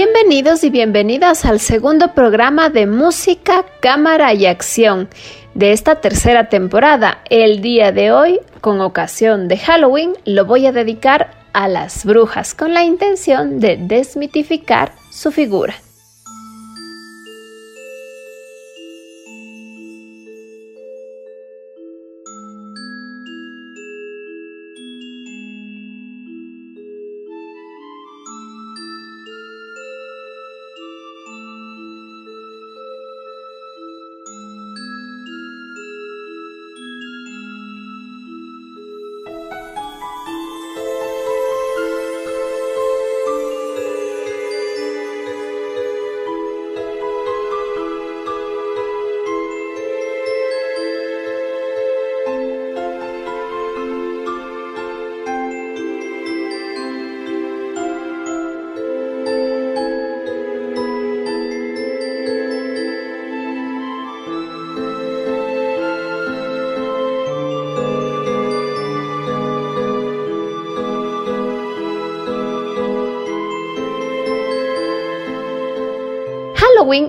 [0.00, 5.08] Bienvenidos y bienvenidas al segundo programa de música, cámara y acción
[5.54, 7.18] de esta tercera temporada.
[7.28, 12.54] El día de hoy, con ocasión de Halloween, lo voy a dedicar a las brujas
[12.54, 15.74] con la intención de desmitificar su figura.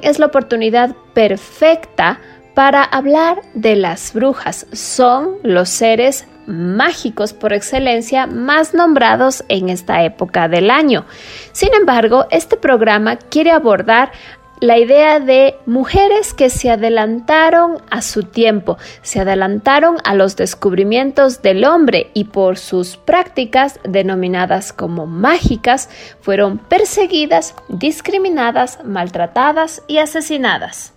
[0.04, 2.20] Es la oportunidad perfecta
[2.54, 4.68] para hablar de las brujas.
[4.72, 11.06] Son los seres mágicos por excelencia más nombrados en esta época del año.
[11.52, 14.12] Sin embargo, este programa quiere abordar
[14.60, 21.42] la idea de mujeres que se adelantaron a su tiempo, se adelantaron a los descubrimientos
[21.42, 25.90] del hombre y por sus prácticas denominadas como mágicas
[26.22, 30.94] fueron perseguidas, discriminadas, maltratadas y asesinadas.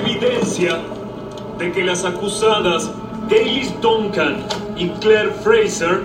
[0.00, 0.78] Evidencia
[1.58, 2.90] de que las acusadas
[3.28, 4.38] Gaylis Duncan
[4.76, 6.00] y Claire Fraser,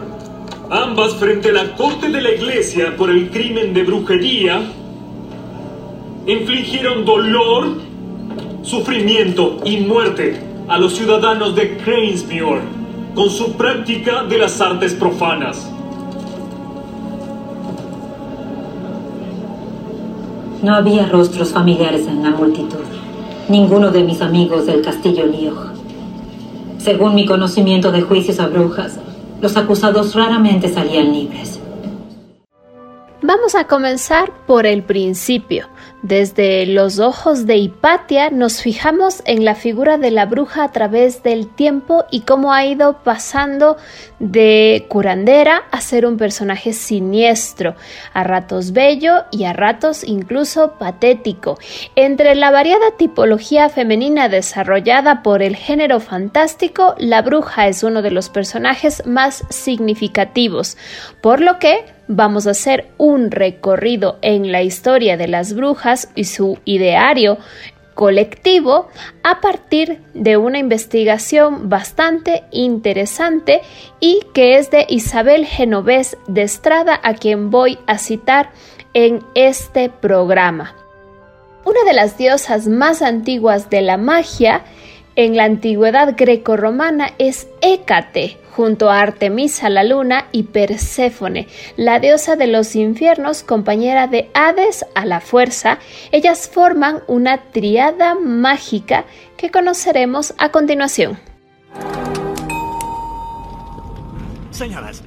[0.70, 4.62] ambas frente a la corte de la iglesia por el crimen de brujería,
[6.28, 7.78] infligieron dolor,
[8.64, 12.62] sufrimiento y muerte a los ciudadanos de Cranesmuir
[13.14, 15.72] con su práctica de las artes profanas.
[20.62, 22.95] No había rostros familiares en la multitud
[23.50, 25.74] ninguno de mis amigos del castillo Liog.
[26.80, 29.00] Según mi conocimiento de juicios a brujas,
[29.42, 31.60] los acusados raramente salían libres.
[33.22, 35.68] Vamos a comenzar por el principio.
[36.08, 41.24] Desde los ojos de Hipatia nos fijamos en la figura de la bruja a través
[41.24, 43.76] del tiempo y cómo ha ido pasando
[44.20, 47.74] de curandera a ser un personaje siniestro,
[48.14, 51.58] a ratos bello y a ratos incluso patético.
[51.96, 58.12] Entre la variada tipología femenina desarrollada por el género fantástico, la bruja es uno de
[58.12, 60.78] los personajes más significativos,
[61.26, 66.26] por lo que vamos a hacer un recorrido en la historia de las brujas y
[66.26, 67.40] su ideario
[67.96, 68.90] colectivo
[69.24, 73.62] a partir de una investigación bastante interesante
[74.00, 78.52] y que es de Isabel Genovés de Estrada a quien voy a citar
[78.94, 80.76] en este programa.
[81.66, 84.62] Una de las diosas más antiguas de la magia
[85.16, 91.48] en la antigüedad grecorromana es Hécate, junto a Artemisa la luna y Perséfone,
[91.78, 95.80] la diosa de los infiernos, compañera de Hades a la fuerza.
[96.12, 99.06] Ellas forman una triada mágica
[99.38, 101.20] que conoceremos a continuación.
[104.52, 105.04] Señoras,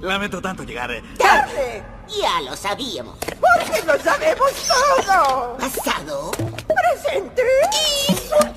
[0.00, 0.90] lamento tanto llegar.
[0.90, 1.02] Eh.
[1.18, 1.82] ¡Tarde!
[2.20, 3.16] Ya lo sabíamos.
[3.18, 5.56] Porque lo sabemos todo.
[5.56, 6.32] Pasado,
[6.66, 7.42] presente
[8.08, 8.49] y futuro.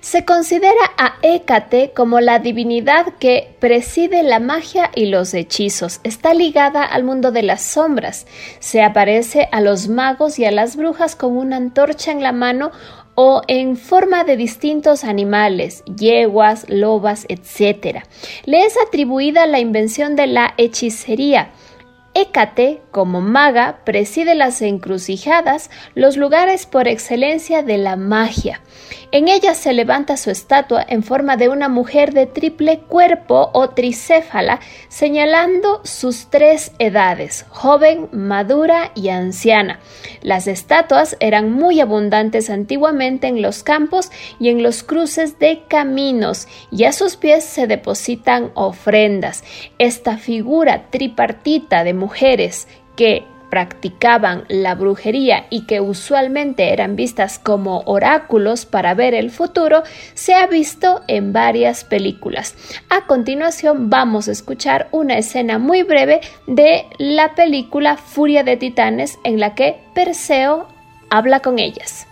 [0.00, 6.00] Se considera a Hécate como la divinidad que preside la magia y los hechizos.
[6.04, 8.26] Está ligada al mundo de las sombras.
[8.60, 12.70] Se aparece a los magos y a las brujas con una antorcha en la mano
[13.16, 18.04] o en forma de distintos animales, yeguas, lobas, etc.
[18.44, 21.50] Le es atribuida la invención de la hechicería.
[22.20, 28.60] Hécate, como maga, preside las encrucijadas, los lugares por excelencia de la magia.
[29.12, 33.70] En ella se levanta su estatua en forma de una mujer de triple cuerpo o
[33.70, 39.78] tricéfala, señalando sus tres edades, joven, madura y anciana.
[40.20, 44.10] Las estatuas eran muy abundantes antiguamente en los campos
[44.40, 49.44] y en los cruces de caminos, y a sus pies se depositan ofrendas.
[49.78, 52.66] Esta figura tripartita de mujeres
[52.96, 59.82] que practicaban la brujería y que usualmente eran vistas como oráculos para ver el futuro,
[60.14, 62.54] se ha visto en varias películas.
[62.88, 69.18] A continuación vamos a escuchar una escena muy breve de la película Furia de Titanes
[69.22, 70.66] en la que Perseo
[71.10, 72.07] habla con ellas.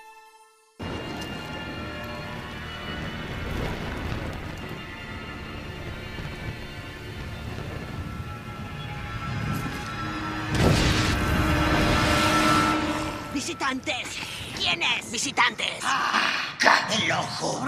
[13.57, 14.09] ¡Visitantes!
[14.55, 15.11] ¿Quién es?
[15.11, 15.79] ¡Visitantes!
[15.83, 16.51] Ah,
[16.93, 17.67] ¡El ojo!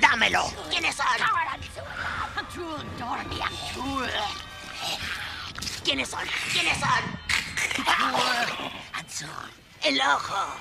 [0.00, 0.50] ¡Dámelo!
[0.70, 1.06] ¿Quiénes son?
[5.84, 6.26] ¿Quiénes son?
[6.54, 6.88] ¿Quiénes son?
[9.82, 10.56] ¡El ojo!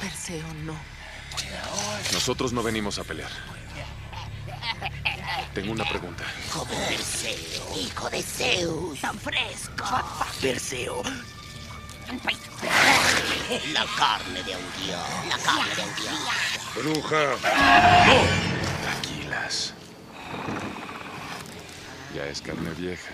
[0.00, 0.76] Perseo, no.
[2.12, 3.30] Nosotros no venimos a pelear.
[5.54, 6.24] Tengo una pregunta.
[6.50, 9.84] Joven Perseo, hijo de Zeus, tan fresco.
[10.40, 11.02] Perseo,
[13.72, 15.00] la carne de un dios.
[15.28, 16.14] La carne de un dios.
[16.74, 17.36] Bruja.
[18.06, 18.16] ¡No!
[18.82, 19.74] Tranquilas.
[22.14, 23.12] Ya es carne vieja.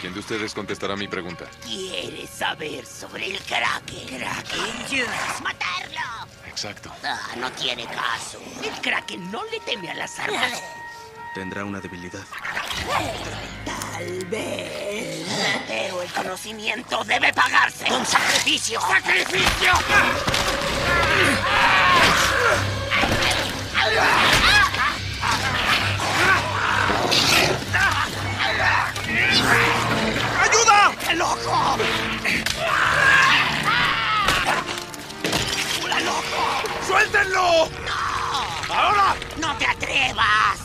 [0.00, 1.44] ¿Quién de ustedes contestará mi pregunta?
[1.64, 4.18] ¿Quieres saber sobre el Kraken?
[4.18, 4.84] ¿Kraken?
[4.88, 6.26] ¿Quieres matarlo?
[6.46, 6.90] Exacto.
[7.04, 8.40] Ah, no tiene caso.
[8.62, 10.60] El Kraken no le teme a las armas.
[11.34, 12.24] Tendrá una debilidad.
[13.64, 15.26] Tal vez.
[15.66, 18.80] Pero el conocimiento debe pagarse con sacrificio.
[18.80, 19.72] ¡Sacrificio!
[30.40, 30.92] ¡Ayuda!
[31.10, 31.76] ¡El ojo!
[35.98, 36.62] ¡El ojo!
[36.86, 37.68] ¡Suéltenlo!
[37.84, 38.74] ¡No!
[38.74, 39.14] ¡Ahora!
[39.38, 40.58] ¡No te atrevas!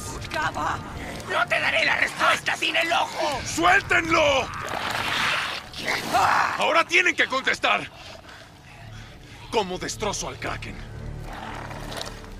[1.29, 3.41] ¡No te daré la respuesta sin el ojo!
[3.45, 4.47] ¡Suéltenlo!
[6.57, 7.89] Ahora tienen que contestar.
[9.51, 10.75] ¿Cómo destrozo al Kraken?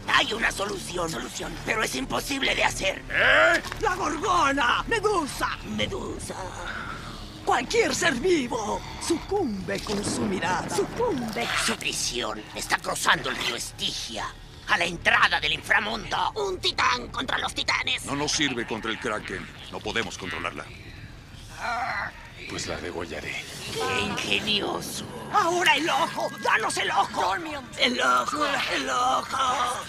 [0.08, 1.10] Hay una solución.
[1.10, 1.54] Solución.
[1.66, 3.04] Pero es imposible de hacer.
[3.10, 3.62] ¿Eh?
[3.82, 4.84] La gorgona.
[4.88, 5.50] Medusa.
[5.76, 6.36] Medusa.
[7.46, 10.70] Cualquier ser vivo sucumbe con su mirada.
[10.70, 11.48] Sucumbe.
[11.66, 14.26] Su prisión está cruzando el río Estigia.
[14.68, 16.32] A la entrada del inframundo.
[16.36, 18.06] Un titán contra los titanes.
[18.06, 19.48] No nos sirve contra el Kraken.
[19.72, 20.66] No podemos controlarla.
[22.50, 23.44] Pues la degollaré.
[23.74, 25.06] ¡Qué ingenioso!
[25.34, 26.30] Ahora el ojo.
[26.42, 27.36] Danos el ojo.
[27.80, 28.46] El ojo.
[28.74, 29.86] El ojo.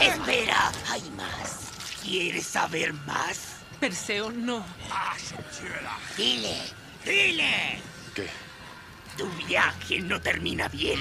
[0.00, 1.70] Espera, hay más.
[2.02, 3.55] ¿Quieres saber más?
[3.80, 4.64] Perseo, no.
[6.16, 6.56] Dile,
[7.04, 7.80] dile.
[8.14, 8.28] ¿Qué?
[9.16, 10.98] Tu viaje no termina bien.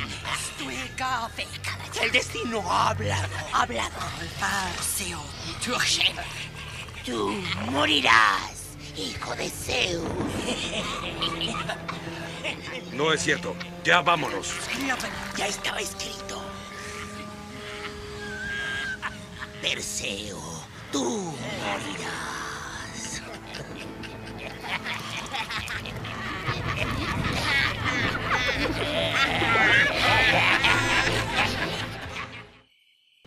[2.02, 3.96] El destino ha hablado, ha hablado.
[7.06, 7.30] Tú
[7.72, 10.04] morirás, hijo de Zeus.
[12.94, 13.56] No es cierto.
[13.84, 14.54] Ya vámonos.
[15.38, 16.42] Ya estaba escrito.
[19.62, 20.42] Perseo,
[20.92, 22.35] tú morirás.
[24.68, 25.00] Ha ha
[29.40, 29.45] ha!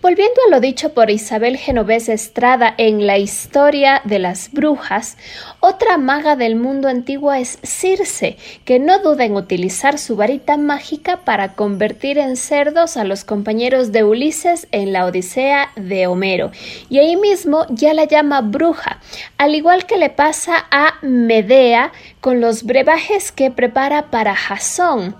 [0.00, 5.17] Volviendo a lo dicho por Isabel Genovés Estrada en la historia de las brujas,
[5.59, 11.25] otra maga del mundo antiguo es Circe, que no duda en utilizar su varita mágica
[11.25, 16.52] para convertir en cerdos a los compañeros de Ulises en la Odisea de Homero,
[16.88, 19.00] y ahí mismo ya la llama bruja,
[19.37, 21.90] al igual que le pasa a Medea
[22.21, 25.17] con los brebajes que prepara para Jasón.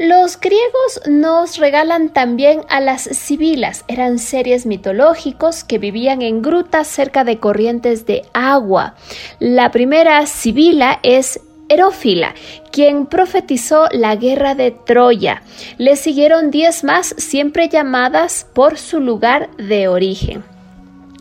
[0.00, 3.84] Los griegos nos regalan también a las sibilas.
[3.86, 8.94] Eran seres mitológicos que vivían en grutas cerca de corrientes de agua.
[9.40, 12.34] La primera sibila es Herófila,
[12.72, 15.42] quien profetizó la guerra de Troya.
[15.76, 20.42] Le siguieron diez más, siempre llamadas por su lugar de origen.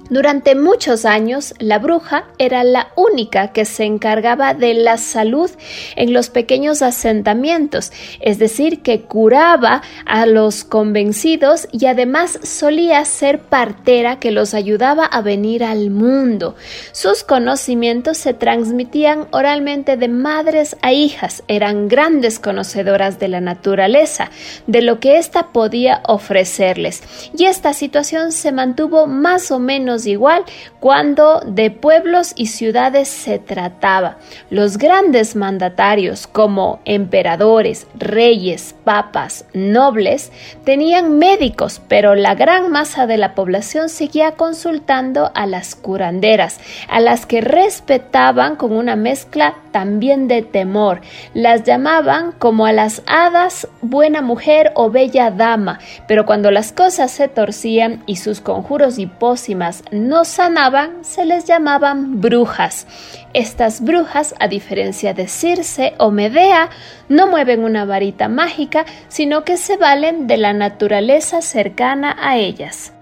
[0.10, 5.52] Durante muchos años, la bruja era la única que se encargaba de la salud
[5.96, 13.40] en los pequeños asentamientos, es decir, que curaba a los convencidos y además solía ser
[13.40, 16.56] partera que los ayudaba a venir al mundo.
[16.92, 24.32] Sus conocimientos se transmitían oralmente de madres a hijas, eran grandes conocedoras de la naturaleza,
[24.66, 27.04] de lo que ésta podía ofrecerles,
[27.38, 30.44] y esta situación se mantuvo más o menos igual
[30.80, 34.18] cuando de pueblos y ciudades se trataba.
[34.50, 40.32] Los grandes mandatarios como emperadores, reyes, papas, nobles,
[40.64, 47.00] tenían médicos, pero la gran masa de la población seguía consultando a las curanderas, a
[47.00, 51.02] las que respetaban con una mezcla también de temor.
[51.34, 57.12] Las llamaban como a las hadas buena mujer o bella dama, pero cuando las cosas
[57.12, 62.88] se torcían y sus conjuros y pócimas no sanaban, se les llamaban brujas.
[63.34, 66.70] Estas brujas, a diferencia de Circe o Medea,
[67.10, 72.94] no mueven una varita mágica, sino que se valen de la naturaleza cercana a ellas.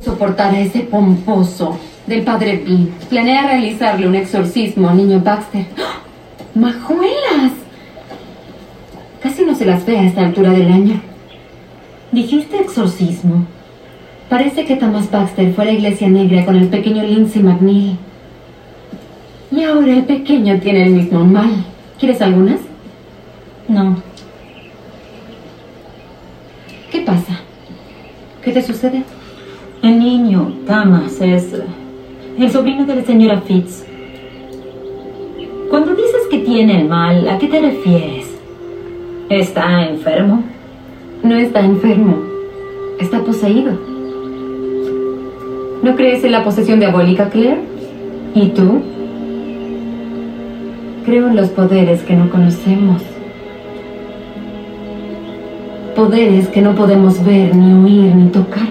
[0.00, 2.86] Soportar ese pomposo del padre Bean.
[3.08, 5.66] Planea realizarle un exorcismo al niño Baxter.
[5.78, 6.00] ¡Ah!
[6.54, 7.52] ¡Majuelas!
[9.22, 11.00] Casi no se las ve a esta altura del año.
[12.12, 13.46] ¿Dijiste exorcismo?
[14.30, 17.96] Parece que Thomas Baxter fue a la iglesia negra con el pequeño Lindsay McNeil.
[19.50, 21.50] Y ahora el pequeño tiene el mismo mal.
[21.98, 22.60] ¿Quieres algunas?
[23.66, 24.00] No.
[26.92, 27.40] ¿Qué pasa?
[28.40, 29.02] ¿Qué te sucede?
[29.82, 31.52] El niño, Thomas, es
[32.38, 33.84] el sobrino de la señora Fitz.
[35.70, 38.26] Cuando dices que tiene el mal, ¿a qué te refieres?
[39.28, 40.44] ¿Está enfermo?
[41.24, 42.16] No está enfermo.
[43.00, 43.99] Está poseído.
[45.82, 47.60] ¿No crees en la posesión diabólica, Claire?
[48.34, 48.82] ¿Y tú?
[51.06, 53.02] Creo en los poderes que no conocemos.
[55.96, 58.68] Poderes que no podemos ver, ni oír, ni tocar.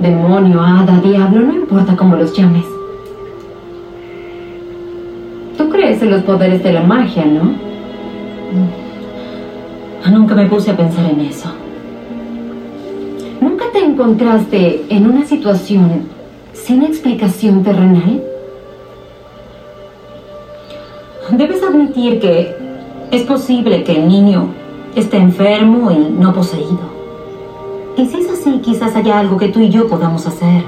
[0.00, 2.64] Demonio, hada, diablo, no importa cómo los llames.
[5.58, 7.52] Tú crees en los poderes de la magia, ¿no?
[10.10, 11.52] Nunca me puse a pensar en eso.
[13.90, 16.08] ¿Nunca te encontraste en una situación
[16.52, 18.22] sin explicación terrenal?
[21.32, 22.54] Debes admitir que
[23.10, 24.48] es posible que el niño
[24.94, 26.78] esté enfermo y no poseído.
[27.96, 30.62] Y si es así, quizás haya algo que tú y yo podamos hacer.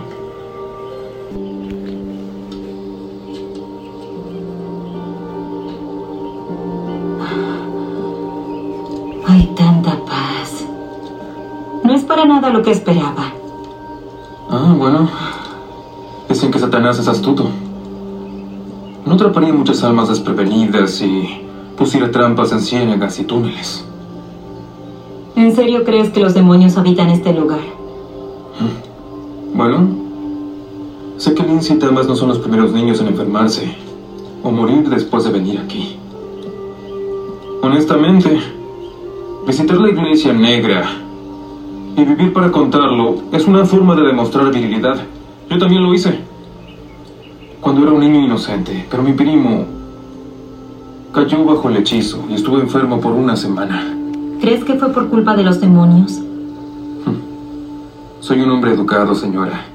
[9.29, 10.32] Hay tanta paz.
[12.23, 13.33] Para nada lo que esperaba.
[14.49, 15.11] Ah, bueno.
[16.29, 17.49] Dicen que Satanás es astuto.
[19.05, 21.43] No atraparía muchas almas desprevenidas y
[21.77, 23.85] pusiera trampas en ciénagas y túneles.
[25.35, 27.59] ¿En serio crees que los demonios habitan este lugar?
[29.53, 29.89] Bueno,
[31.17, 33.75] sé que Lindsay y Thomas no son los primeros niños en enfermarse
[34.45, 35.99] o morir después de venir aquí.
[37.63, 38.41] Honestamente,
[39.45, 41.02] visitar la iglesia negra
[41.97, 44.97] y vivir para contarlo es una forma de demostrar virilidad.
[45.49, 46.19] Yo también lo hice.
[47.61, 49.67] Cuando era un niño inocente, pero mi primo
[51.13, 53.95] cayó bajo el hechizo y estuve enfermo por una semana.
[54.41, 56.21] ¿Crees que fue por culpa de los demonios?
[58.21, 59.67] Soy un hombre educado, señora.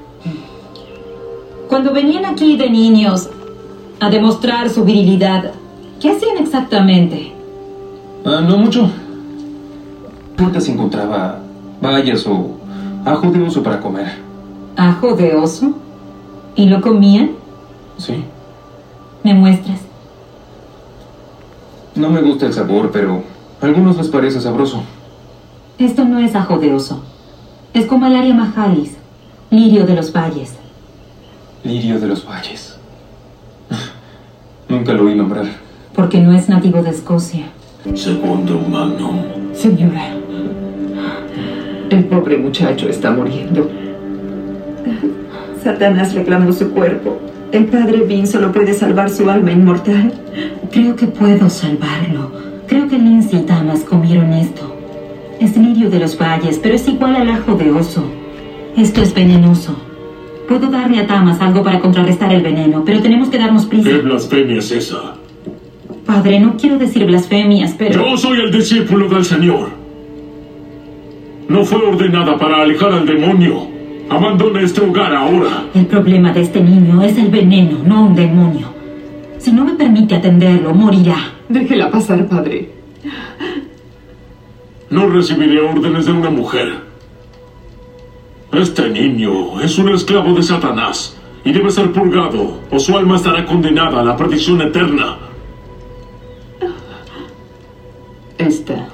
[1.68, 3.28] Cuando venían aquí de niños
[4.00, 5.52] a demostrar su virilidad,
[6.00, 7.32] ¿qué hacían exactamente?
[8.24, 8.90] Ah, no mucho.
[10.38, 11.40] Nunca se encontraba
[11.80, 12.58] bayas o
[13.04, 14.18] ajo de oso para comer.
[14.76, 15.74] ¿Ajo de oso?
[16.54, 17.30] ¿Y lo comían?
[17.96, 18.24] Sí.
[19.24, 19.80] ¿Me muestras?
[21.94, 23.22] No me gusta el sabor, pero
[23.60, 24.82] a algunos les parece sabroso.
[25.78, 27.02] Esto no es ajo de oso.
[27.74, 28.96] Escomalaria majalis,
[29.50, 30.54] lirio de los valles.
[31.64, 32.76] Lirio de los valles.
[34.68, 35.46] Nunca lo oí nombrar.
[35.94, 37.46] Porque no es nativo de Escocia.
[37.94, 39.22] Segundo magnum.
[39.52, 40.16] Señora,
[41.96, 43.70] el pobre muchacho está muriendo.
[45.62, 47.18] Satanás reclamó su cuerpo.
[47.52, 50.12] El padre Vin solo puede salvar su alma inmortal.
[50.70, 52.30] Creo que puedo salvarlo.
[52.66, 54.76] Creo que Lindsay y Tamas comieron esto.
[55.40, 58.04] Es lirio de los valles, pero es igual al ajo de oso.
[58.76, 59.76] Esto es venenoso.
[60.46, 63.88] Puedo darle a Tamas algo para contrarrestar el veneno, pero tenemos que darnos prisa.
[63.88, 65.14] ¿Qué blasfemia es esa?
[66.04, 68.04] Padre, no quiero decir blasfemias, pero...
[68.04, 69.77] Yo soy el discípulo del Señor.
[71.48, 73.66] No fue ordenada para alejar al demonio.
[74.10, 75.64] Abandona este hogar ahora.
[75.74, 78.68] El problema de este niño es el veneno, no un demonio.
[79.38, 81.16] Si no me permite atenderlo, morirá.
[81.48, 82.70] Déjela pasar, padre.
[84.90, 86.68] No recibiré órdenes de una mujer.
[88.52, 93.46] Este niño es un esclavo de Satanás y debe ser purgado o su alma estará
[93.46, 95.16] condenada a la perdición eterna.
[98.36, 98.88] Esta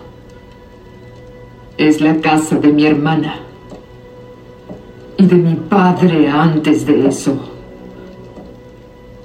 [1.76, 3.40] es la casa de mi hermana
[5.16, 7.36] y de mi padre antes de eso.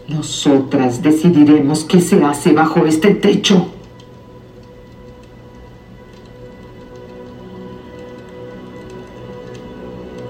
[0.08, 3.68] Nosotras decidiremos qué se hace bajo este techo.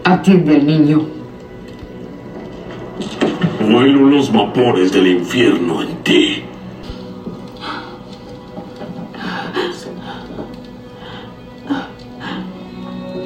[0.04, 1.06] Atiende al niño.
[3.62, 6.49] Huelo los vapores del infierno en ti.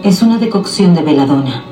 [0.03, 1.63] Es una decocción de veladona.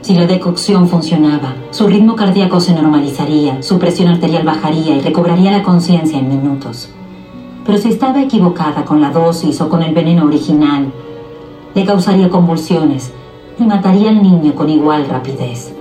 [0.00, 5.50] Si la decocción funcionaba, su ritmo cardíaco se normalizaría, su presión arterial bajaría y recobraría
[5.50, 6.88] la conciencia en minutos.
[7.66, 10.92] Pero si estaba equivocada con la dosis o con el veneno original,
[11.74, 13.12] le causaría convulsiones
[13.58, 15.72] y mataría al niño con igual rapidez.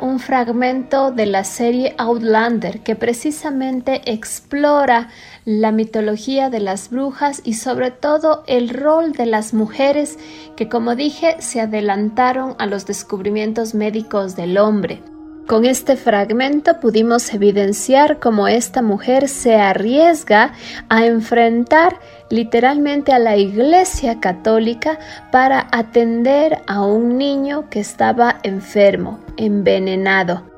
[0.00, 5.08] Un fragmento de la serie Outlander que precisamente explora
[5.46, 10.18] la mitología de las brujas y sobre todo el rol de las mujeres
[10.54, 15.13] que como dije se adelantaron a los descubrimientos médicos del hombre.
[15.46, 20.54] Con este fragmento pudimos evidenciar cómo esta mujer se arriesga
[20.88, 21.98] a enfrentar
[22.30, 24.98] literalmente a la Iglesia Católica
[25.30, 30.50] para atender a un niño que estaba enfermo, envenenado.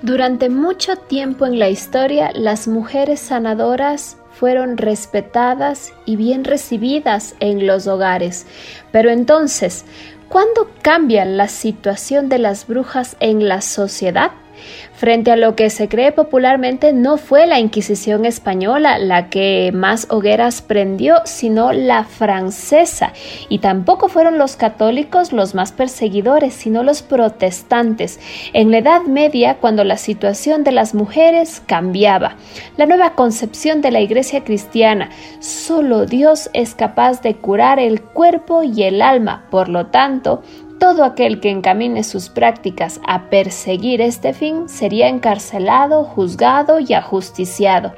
[0.00, 7.66] Durante mucho tiempo en la historia, las mujeres sanadoras fueron respetadas y bien recibidas en
[7.66, 8.46] los hogares.
[8.92, 9.84] Pero entonces,
[10.30, 14.30] ¿Cuándo cambia la situación de las brujas en la sociedad?
[14.92, 20.06] Frente a lo que se cree popularmente, no fue la Inquisición española la que más
[20.10, 23.12] hogueras prendió, sino la francesa.
[23.48, 28.20] Y tampoco fueron los católicos los más perseguidores, sino los protestantes.
[28.52, 32.36] En la Edad Media, cuando la situación de las mujeres cambiaba.
[32.76, 38.62] La nueva concepción de la Iglesia cristiana, solo Dios es capaz de curar el cuerpo
[38.62, 39.46] y el alma.
[39.50, 40.42] Por lo tanto,
[40.80, 47.92] todo aquel que encamine sus prácticas a perseguir este fin sería encarcelado, juzgado y ajusticiado.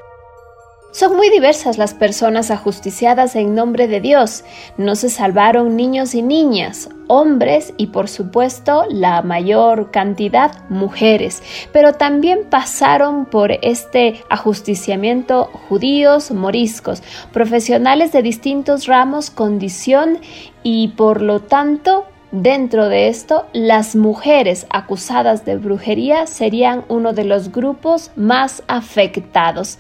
[0.91, 4.45] Son muy diversas las personas ajusticiadas en nombre de Dios.
[4.77, 11.43] No se salvaron niños y niñas, hombres y por supuesto la mayor cantidad mujeres,
[11.73, 20.19] pero también pasaron por este ajusticiamiento judíos, moriscos, profesionales de distintos ramos, condición
[20.63, 27.25] y por lo tanto Dentro de esto, las mujeres acusadas de brujería serían uno de
[27.25, 29.79] los grupos más afectados.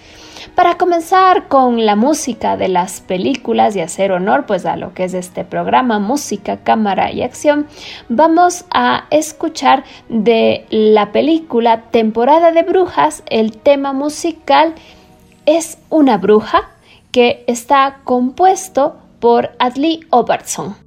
[0.55, 5.05] Para comenzar con la música de las películas y hacer honor pues a lo que
[5.05, 7.69] es este programa música, cámara y acción,
[8.11, 14.75] vamos a escuchar de la película Temporada de Brujas el tema musical
[15.47, 16.71] es una bruja
[17.13, 20.82] que está compuesto por Adley Obertson.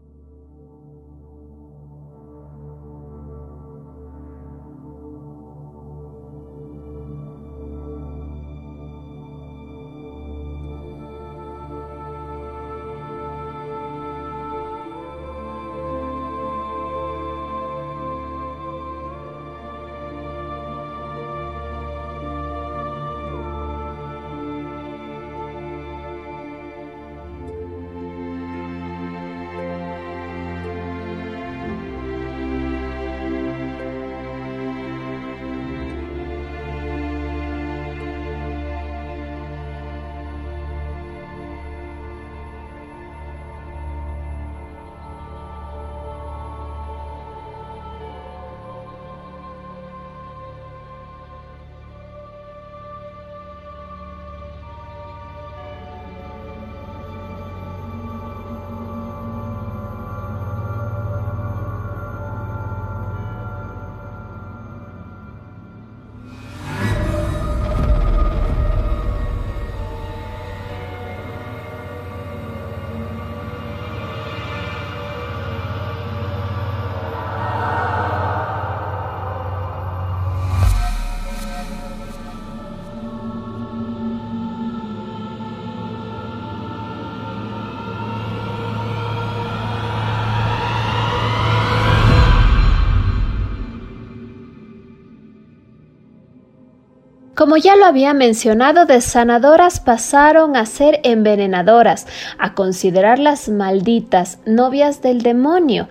[97.46, 102.08] Como ya lo había mencionado, de sanadoras pasaron a ser envenenadoras,
[102.40, 105.88] a considerarlas malditas, novias del demonio.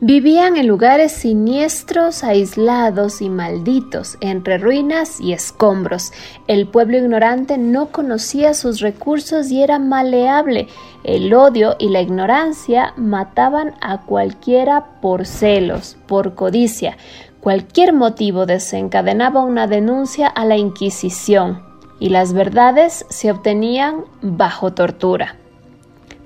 [0.00, 6.12] Vivían en lugares siniestros, aislados y malditos, entre ruinas y escombros.
[6.48, 10.68] El pueblo ignorante no conocía sus recursos y era maleable.
[11.02, 16.98] El odio y la ignorancia mataban a cualquiera por celos, por codicia.
[17.48, 21.62] Cualquier motivo desencadenaba una denuncia a la Inquisición
[21.98, 25.38] y las verdades se obtenían bajo tortura.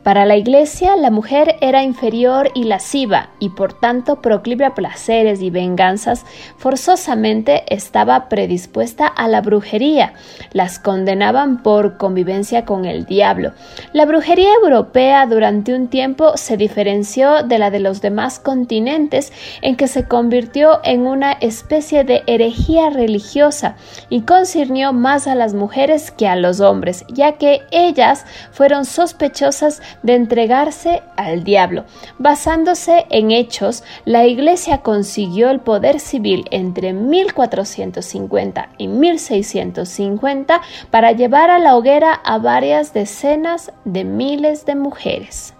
[0.03, 5.41] Para la Iglesia, la mujer era inferior y lasciva, y por tanto proclive a placeres
[5.43, 10.15] y venganzas, forzosamente estaba predispuesta a la brujería.
[10.53, 13.53] Las condenaban por convivencia con el diablo.
[13.93, 19.77] La brujería europea durante un tiempo se diferenció de la de los demás continentes en
[19.77, 23.77] que se convirtió en una especie de herejía religiosa
[24.09, 29.81] y concirnió más a las mujeres que a los hombres, ya que ellas fueron sospechosas
[30.03, 31.85] de entregarse al diablo.
[32.19, 41.51] Basándose en hechos, la Iglesia consiguió el poder civil entre 1450 y 1650 para llevar
[41.51, 45.55] a la hoguera a varias decenas de miles de mujeres.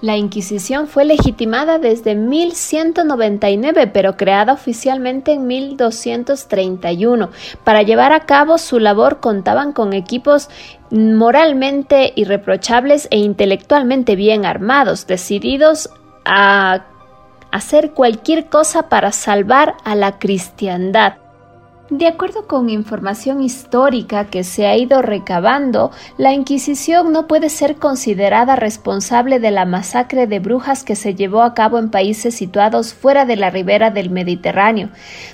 [0.00, 7.30] La Inquisición fue legitimada desde 1199, pero creada oficialmente en 1231.
[7.64, 10.50] Para llevar a cabo su labor contaban con equipos
[10.92, 15.90] moralmente irreprochables e intelectualmente bien armados, decididos
[16.24, 16.84] a
[17.50, 21.14] hacer cualquier cosa para salvar a la cristiandad.
[21.90, 27.76] De acuerdo con información histórica que se ha ido recabando, la Inquisición no puede ser
[27.76, 32.92] considerada responsable de la masacre de brujas que se llevó a cabo en países situados
[32.92, 34.90] fuera de la ribera del Mediterráneo.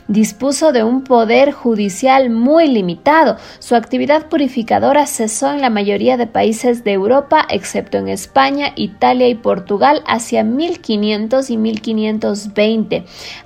[0.07, 3.37] Dispuso de un poder judicial muy limitado.
[3.59, 9.27] Su actividad purificadora cesó en la mayoría de países de Europa, excepto en España, Italia
[9.27, 13.05] y Portugal, hacia 1500 y 1520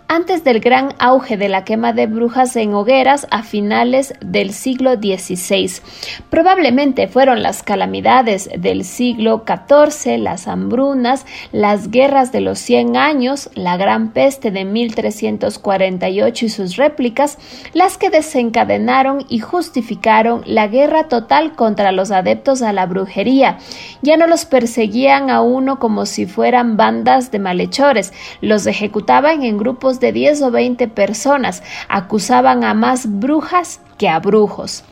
[0.09, 4.94] antes del gran auge de la quema de brujas en hogueras a finales del siglo
[4.94, 5.83] XVI.
[6.31, 13.51] Probablemente fueron las calamidades del siglo XIV, las hambrunas, las guerras de los Cien años,
[13.55, 17.38] la gran peste de 1348 y sus réplicas,
[17.75, 23.59] las que desencadenaron y justificaron la guerra total contra los adeptos a la brujería.
[24.01, 29.59] Ya no los perseguían a uno como si fueran bandas de malhechores, los ejecutaban en
[29.59, 34.84] grupos de 10 o 20 personas acusaban a más brujas que a brujos.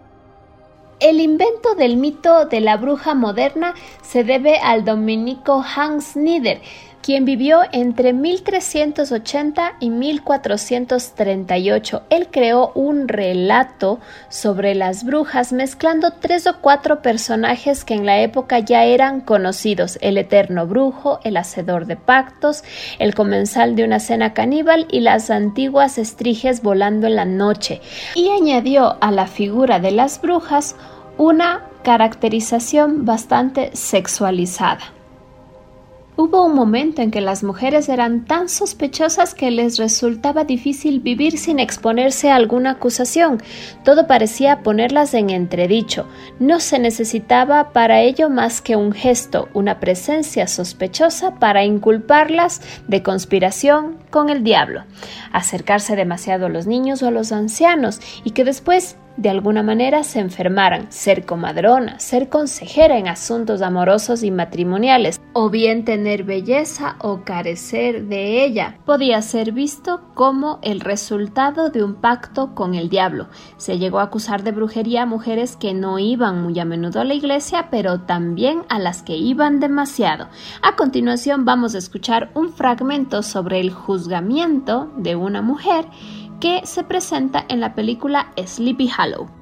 [0.99, 6.63] El invento del mito de la bruja moderna se debe al dominico Hans Nieder,
[7.07, 12.03] quien vivió entre 1380 y 1438.
[12.11, 18.21] Él creó un relato sobre las brujas mezclando tres o cuatro personajes que en la
[18.23, 22.65] época ya eran conocidos, el eterno brujo, el hacedor de pactos,
[22.99, 27.81] el comensal de una cena caníbal y las antiguas estriges volando en la noche,
[28.17, 30.75] y añadió a la figura de las brujas
[31.19, 34.96] una caracterización bastante sexualizada.
[36.19, 41.37] Hubo un momento en que las mujeres eran tan sospechosas que les resultaba difícil vivir
[41.37, 43.43] sin exponerse a alguna acusación.
[43.85, 46.09] Todo parecía ponerlas en entredicho.
[46.39, 53.03] No se necesitaba para ello más que un gesto, una presencia sospechosa para inculparlas de
[53.03, 54.85] conspiración con el diablo,
[55.33, 60.05] acercarse demasiado a los niños o a los ancianos y que después de alguna manera
[60.05, 66.97] se enfermaran, ser comadrona, ser consejera en asuntos amorosos y matrimoniales, o bien tener belleza
[67.01, 72.89] o carecer de ella, podía ser visto como el resultado de un pacto con el
[72.89, 73.29] diablo.
[73.57, 77.05] Se llegó a acusar de brujería a mujeres que no iban muy a menudo a
[77.05, 80.29] la iglesia, pero también a las que iban demasiado.
[80.63, 85.87] A continuación vamos a escuchar un fragmento sobre el juzgamiento de una mujer
[86.41, 89.36] que se presenta en la película Sleepy Hollow.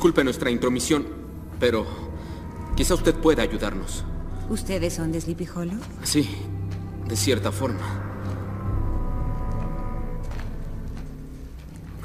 [0.00, 1.04] Disculpe nuestra intromisión,
[1.60, 1.84] pero
[2.74, 4.02] quizá usted pueda ayudarnos.
[4.48, 5.76] ¿Ustedes son de Sleepy Hollow?
[6.04, 6.26] Sí,
[7.06, 7.82] de cierta forma.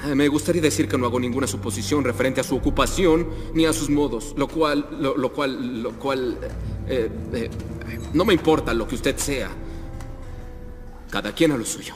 [0.06, 3.72] Eh, Me gustaría decir que no hago ninguna suposición referente a su ocupación ni a
[3.72, 6.38] sus modos, lo cual, lo, lo cual, lo cual,
[6.90, 7.50] eh, eh,
[8.14, 9.50] no me importa lo que usted sea.
[11.10, 11.94] Cada quien a lo suyo.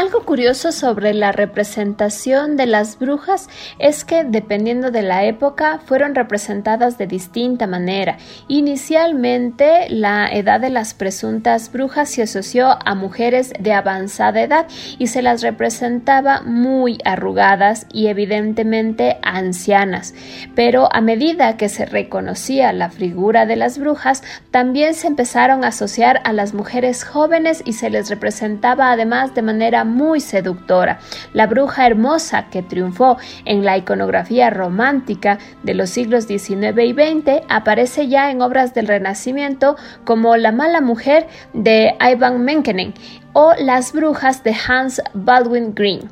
[0.00, 6.14] Algo curioso sobre la representación de las brujas es que dependiendo de la época fueron
[6.14, 8.16] representadas de distinta manera.
[8.48, 14.66] Inicialmente la edad de las presuntas brujas se asoció a mujeres de avanzada edad
[14.98, 20.14] y se las representaba muy arrugadas y evidentemente ancianas.
[20.54, 25.68] Pero a medida que se reconocía la figura de las brujas, también se empezaron a
[25.68, 30.98] asociar a las mujeres jóvenes y se les representaba además de manera muy seductora.
[31.34, 37.44] La bruja hermosa que triunfó en la iconografía romántica de los siglos XIX y XX
[37.48, 42.94] aparece ya en obras del Renacimiento como La mala mujer de Ivan Menkenen
[43.32, 46.08] o Las brujas de Hans Baldwin Green.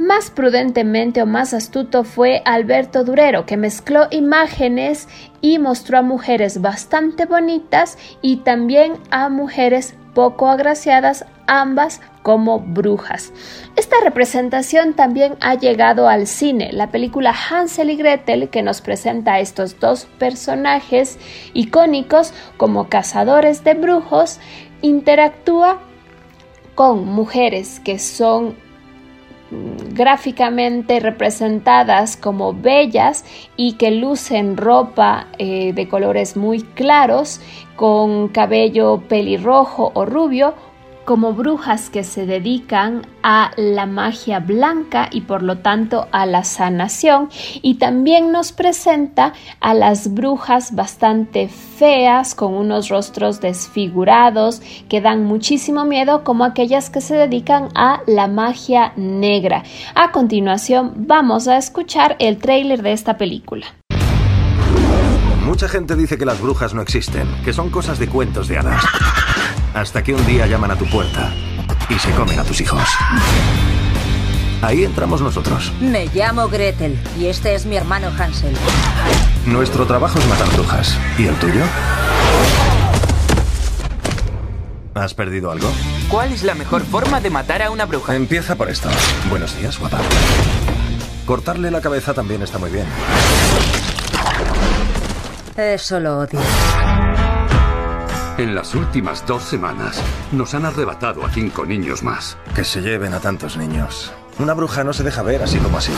[0.00, 5.08] Más prudentemente o más astuto fue Alberto Durero, que mezcló imágenes
[5.42, 13.32] y mostró a mujeres bastante bonitas y también a mujeres poco agraciadas, ambas como brujas.
[13.76, 16.70] Esta representación también ha llegado al cine.
[16.72, 21.18] La película Hansel y Gretel, que nos presenta a estos dos personajes
[21.54, 24.38] icónicos como cazadores de brujos,
[24.82, 25.80] interactúa
[26.74, 28.54] con mujeres que son
[29.50, 33.24] gráficamente representadas como bellas
[33.56, 37.40] y que lucen ropa eh, de colores muy claros,
[37.76, 40.54] con cabello pelirrojo o rubio,
[41.10, 46.44] como brujas que se dedican a la magia blanca y por lo tanto a la
[46.44, 47.30] sanación
[47.62, 55.24] y también nos presenta a las brujas bastante feas con unos rostros desfigurados que dan
[55.24, 59.64] muchísimo miedo como aquellas que se dedican a la magia negra.
[59.96, 63.79] A continuación vamos a escuchar el tráiler de esta película.
[65.50, 68.84] Mucha gente dice que las brujas no existen, que son cosas de cuentos de hadas.
[69.74, 71.34] Hasta que un día llaman a tu puerta
[71.88, 72.88] y se comen a tus hijos.
[74.62, 75.72] Ahí entramos nosotros.
[75.80, 78.54] Me llamo Gretel y este es mi hermano Hansel.
[79.44, 80.96] Nuestro trabajo es matar brujas.
[81.18, 81.64] ¿Y el tuyo?
[84.94, 85.68] ¿Has perdido algo?
[86.08, 88.14] ¿Cuál es la mejor forma de matar a una bruja?
[88.14, 88.88] Empieza por esto.
[89.28, 89.98] Buenos días, guapa.
[91.26, 92.86] Cortarle la cabeza también está muy bien.
[95.60, 96.40] Eso lo odio.
[98.38, 100.00] En las últimas dos semanas
[100.32, 102.38] nos han arrebatado a cinco niños más.
[102.54, 104.10] Que se lleven a tantos niños.
[104.38, 105.92] Una bruja no se deja ver así como así.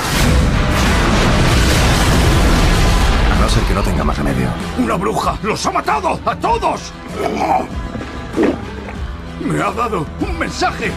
[3.32, 4.48] A no ser que no tenga más remedio.
[4.78, 5.38] ¡Una bruja!
[5.44, 6.18] ¡Los ha matado!
[6.26, 6.92] ¡A todos!
[9.40, 10.90] ¡Me ha dado un mensaje!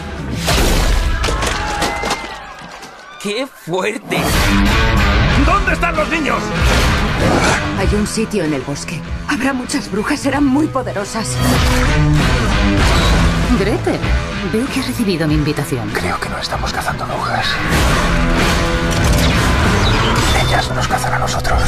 [3.22, 4.18] ¡Qué fuerte!
[5.46, 6.38] ¿Dónde están los niños?
[7.78, 9.00] Hay un sitio en el bosque.
[9.28, 11.36] Habrá muchas brujas, serán muy poderosas.
[13.58, 14.00] Gretel,
[14.52, 15.88] veo que has recibido mi invitación.
[15.90, 17.46] Creo que no estamos cazando brujas.
[20.46, 21.62] Ellas nos cazan a nosotros.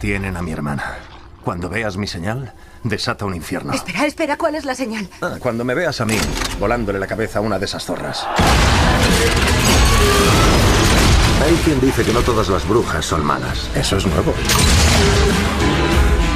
[0.00, 0.98] Tienen a mi hermana.
[1.44, 3.72] Cuando veas mi señal, desata un infierno.
[3.72, 5.08] Espera, espera, ¿cuál es la señal?
[5.20, 6.16] Ah, cuando me veas a mí,
[6.58, 8.26] volándole la cabeza a una de esas zorras.
[11.44, 13.68] Hay quien dice que no todas las brujas son malas.
[13.74, 14.32] Eso es nuevo.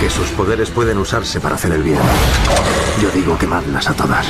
[0.00, 2.00] Que sus poderes pueden usarse para hacer el bien.
[3.00, 4.26] Yo digo que quemadlas a todas.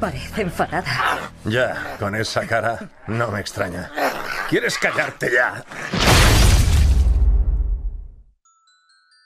[0.00, 1.30] Parece enfadada.
[1.44, 3.90] Ya, con esa cara, no me extraña.
[4.48, 5.64] ¿Quieres callarte ya?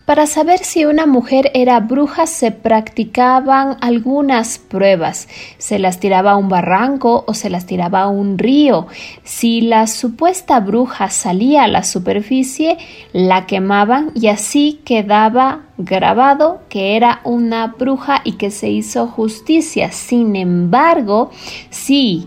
[0.05, 5.29] Para saber si una mujer era bruja se practicaban algunas pruebas.
[5.59, 8.89] Se las tiraba a un barranco o se las tiraba a un río.
[9.23, 12.79] Si la supuesta bruja salía a la superficie,
[13.13, 19.93] la quemaban y así quedaba grabado que era una bruja y que se hizo justicia.
[19.93, 21.31] Sin embargo,
[21.71, 22.27] si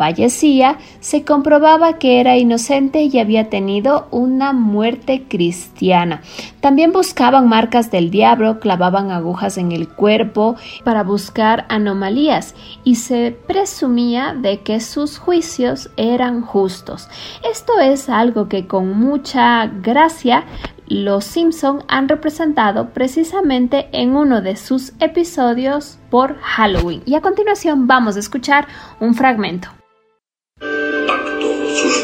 [0.00, 6.22] fallecía, se comprobaba que era inocente y había tenido una muerte cristiana.
[6.60, 13.36] También buscaban marcas del diablo, clavaban agujas en el cuerpo para buscar anomalías y se
[13.46, 17.06] presumía de que sus juicios eran justos.
[17.52, 20.46] Esto es algo que con mucha gracia
[20.86, 27.02] los Simpson han representado precisamente en uno de sus episodios por Halloween.
[27.04, 28.66] Y a continuación vamos a escuchar
[28.98, 29.68] un fragmento.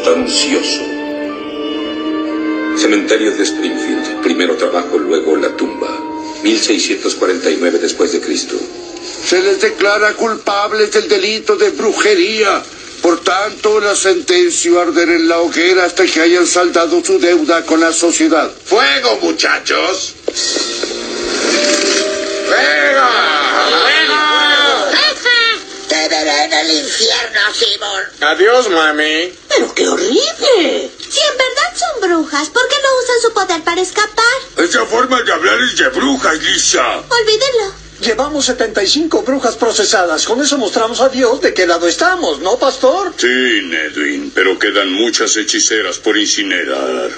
[0.07, 0.83] Acto sustancioso.
[2.77, 4.23] Cementerio de Springfield.
[4.23, 5.99] Primero trabajo, luego la tumba.
[6.45, 8.55] 1649 después de Cristo.
[9.27, 12.63] Se les declara culpables del delito de brujería.
[13.03, 17.81] Por tanto, la sentencia arder en la hoguera hasta que hayan saldado su deuda con
[17.81, 18.53] la sociedad.
[18.65, 20.15] ¡Fuego, muchachos!
[22.47, 23.03] ¡Fuego!
[23.03, 23.96] ¡Fuego!
[26.07, 28.31] Te veré en el infierno, Simon.
[28.31, 29.33] Adiós, mami.
[29.49, 30.89] Pero qué horrible.
[31.01, 34.25] Si en verdad son brujas, ¿por qué no usan su poder para escapar?
[34.57, 36.99] Esa forma de hablar es de brujas, Lisa.
[36.99, 37.75] Olvídenlo.
[38.01, 40.25] Llevamos 75 brujas procesadas.
[40.27, 43.13] Con eso mostramos a Dios de qué lado estamos, ¿no, pastor?
[43.17, 47.11] Sí, Nedwin, pero quedan muchas hechiceras por incinerar.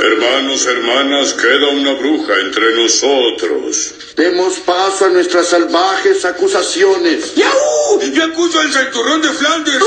[0.00, 3.94] Hermanos, hermanas, queda una bruja entre nosotros.
[4.16, 7.34] Demos paso a nuestras salvajes acusaciones.
[7.34, 8.00] ¡Yaú!
[8.12, 9.84] ¡Yo acuso al cinturón de Flanders!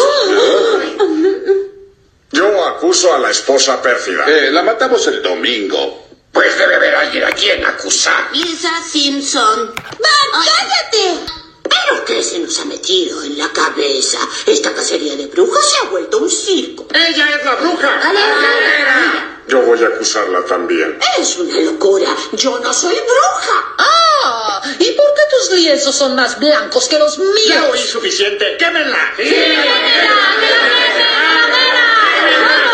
[2.31, 4.25] Yo acuso a la esposa pérfida.
[4.27, 6.07] Eh, la matamos el domingo.
[6.31, 8.29] Pues debe haber alguien a quien acusar.
[8.33, 9.73] Lisa Simpson.
[9.75, 11.46] ¡Van, cállate!
[11.69, 14.19] ¿Pero qué se nos ha metido en la cabeza?
[14.45, 16.87] Esta cacería de brujas se ha vuelto un circo.
[16.93, 18.01] ¡Ella es la bruja!
[19.47, 20.99] Yo voy a acusarla también.
[21.17, 22.15] Es una locura.
[22.33, 23.75] Yo no soy bruja.
[23.77, 27.47] Ah, ¿y por qué tus lienzos son más blancos que los míos?
[27.47, 28.57] Ya oí suficiente.
[28.57, 29.13] ¡Quémenla!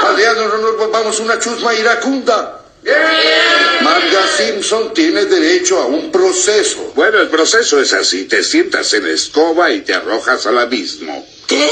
[0.08, 2.63] Aldeanos, no nos volvamos una chusma iracunda.
[3.82, 6.92] Marga Simpson tiene derecho a un proceso.
[6.96, 8.26] Bueno, el proceso es así.
[8.26, 11.26] Te sientas en la escoba y te arrojas al abismo.
[11.48, 11.70] ¿Qué?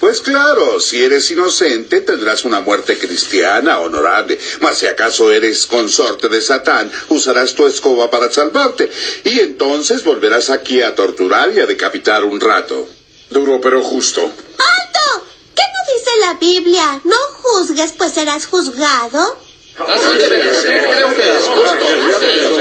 [0.00, 4.38] Pues claro, si eres inocente tendrás una muerte cristiana honorable.
[4.60, 8.90] Mas si acaso eres consorte de Satán, usarás tu escoba para salvarte.
[9.24, 12.88] Y entonces volverás aquí a torturar y a decapitar un rato.
[13.30, 14.20] Duro pero justo.
[14.22, 15.26] ¡Alto!
[15.54, 17.00] ¿Qué no dice la Biblia?
[17.04, 19.43] No juzgues, pues serás juzgado.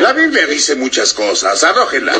[0.01, 1.63] La Biblia dice muchas cosas.
[1.63, 2.13] Arrójenla.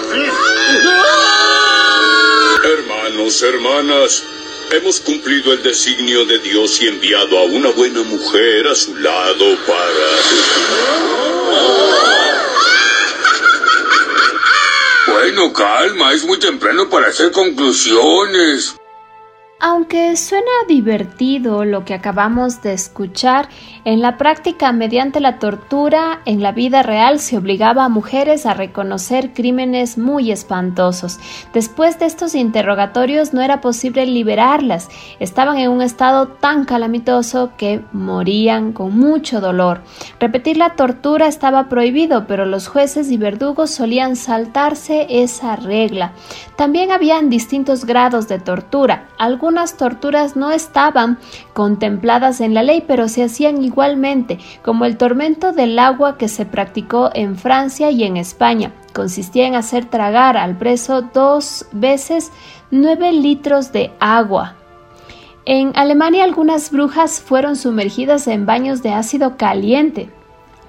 [2.63, 4.23] Hermanos, hermanas,
[4.71, 9.58] hemos cumplido el designio de Dios y enviado a una buena mujer a su lado
[9.65, 10.08] para...
[15.08, 18.75] Bueno, calma, es muy temprano para hacer conclusiones.
[19.65, 23.47] Aunque suena divertido lo que acabamos de escuchar,
[23.86, 28.54] en la práctica, mediante la tortura, en la vida real se obligaba a mujeres a
[28.54, 31.19] reconocer crímenes muy espantosos.
[31.54, 34.88] Después de estos interrogatorios no era posible liberarlas.
[35.19, 39.81] Estaban en un estado tan calamitoso que morían con mucho dolor.
[40.17, 46.13] Repetir la tortura estaba prohibido, pero los jueces y verdugos solían saltarse esa regla.
[46.56, 49.10] También habían distintos grados de tortura.
[49.17, 51.17] Algunas torturas no estaban
[51.54, 56.46] contempladas en la ley, pero se hacían igualmente, como el tormento del agua que se
[56.46, 58.71] practicó en Francia y en España.
[58.94, 62.32] Consistía en hacer tragar al preso dos veces
[62.69, 64.56] nueve litros de agua.
[65.46, 70.10] En Alemania algunas brujas fueron sumergidas en baños de ácido caliente.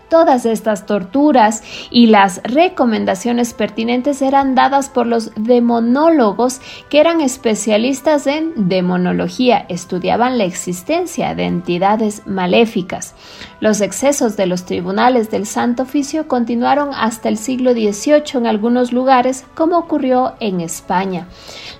[0.08, 8.26] Todas estas torturas y las recomendaciones pertinentes eran dadas por los demonólogos que eran especialistas
[8.26, 13.14] en demonología, estudiaban la existencia de entidades maléficas.
[13.60, 18.92] Los excesos de los tribunales del Santo Oficio continuaron hasta el siglo XVIII en algunos
[18.92, 21.28] lugares, como ocurrió en España.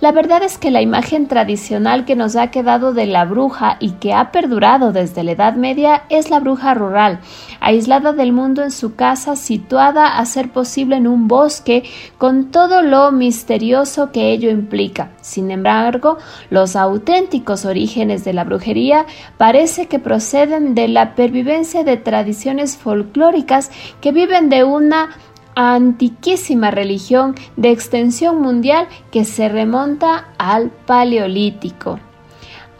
[0.01, 3.93] La verdad es que la imagen tradicional que nos ha quedado de la bruja y
[3.93, 7.20] que ha perdurado desde la Edad Media es la bruja rural,
[7.61, 11.85] aislada del mundo en su casa, situada a ser posible en un bosque,
[12.19, 15.11] con todo lo misterioso que ello implica.
[15.21, 16.19] Sin embargo,
[16.51, 19.07] los auténticos orígenes de la brujería
[19.37, 25.11] parece que proceden de la pervivencia de tradiciones folclóricas que viven de una
[25.55, 32.01] antiquísima religión de extensión mundial que se remonta al Paleolítico.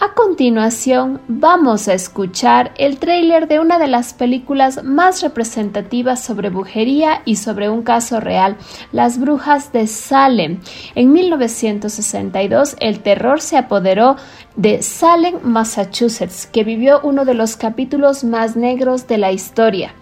[0.01, 6.51] A continuación vamos a escuchar el tráiler de una de las películas más representativas sobre
[6.51, 8.57] brujería y sobre un caso real,
[8.91, 10.61] Las Brujas de Salem.
[10.97, 14.17] En 1962 el terror se apoderó
[14.57, 19.95] de Salem, Massachusetts, que vivió uno de los capítulos más negros de la historia.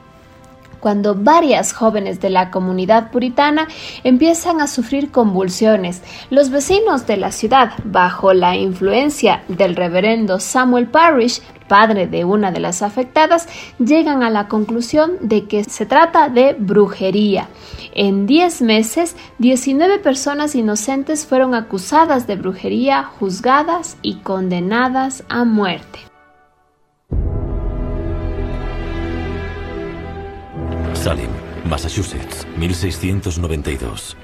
[0.82, 3.68] Cuando varias jóvenes de la comunidad puritana
[4.02, 6.02] empiezan a sufrir convulsiones.
[6.28, 12.50] Los vecinos de la ciudad, bajo la influencia del reverendo Samuel Parrish, padre de una
[12.50, 17.48] de las afectadas, llegan a la conclusión de que se trata de brujería.
[17.94, 26.11] En 10 meses, 19 personas inocentes fueron acusadas de brujería, juzgadas y condenadas a muerte.
[31.02, 31.30] Salem,
[31.64, 34.16] Massachusetts, 1692.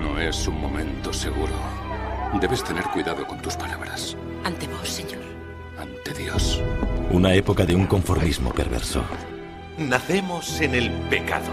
[0.00, 1.52] No es un momento seguro.
[2.40, 4.16] Debes tener cuidado con tus palabras.
[4.42, 5.20] Ante vos, señor.
[5.78, 6.62] Ante Dios.
[7.10, 9.04] Una época de un conformismo perverso.
[9.76, 11.52] Nacemos en el pecado.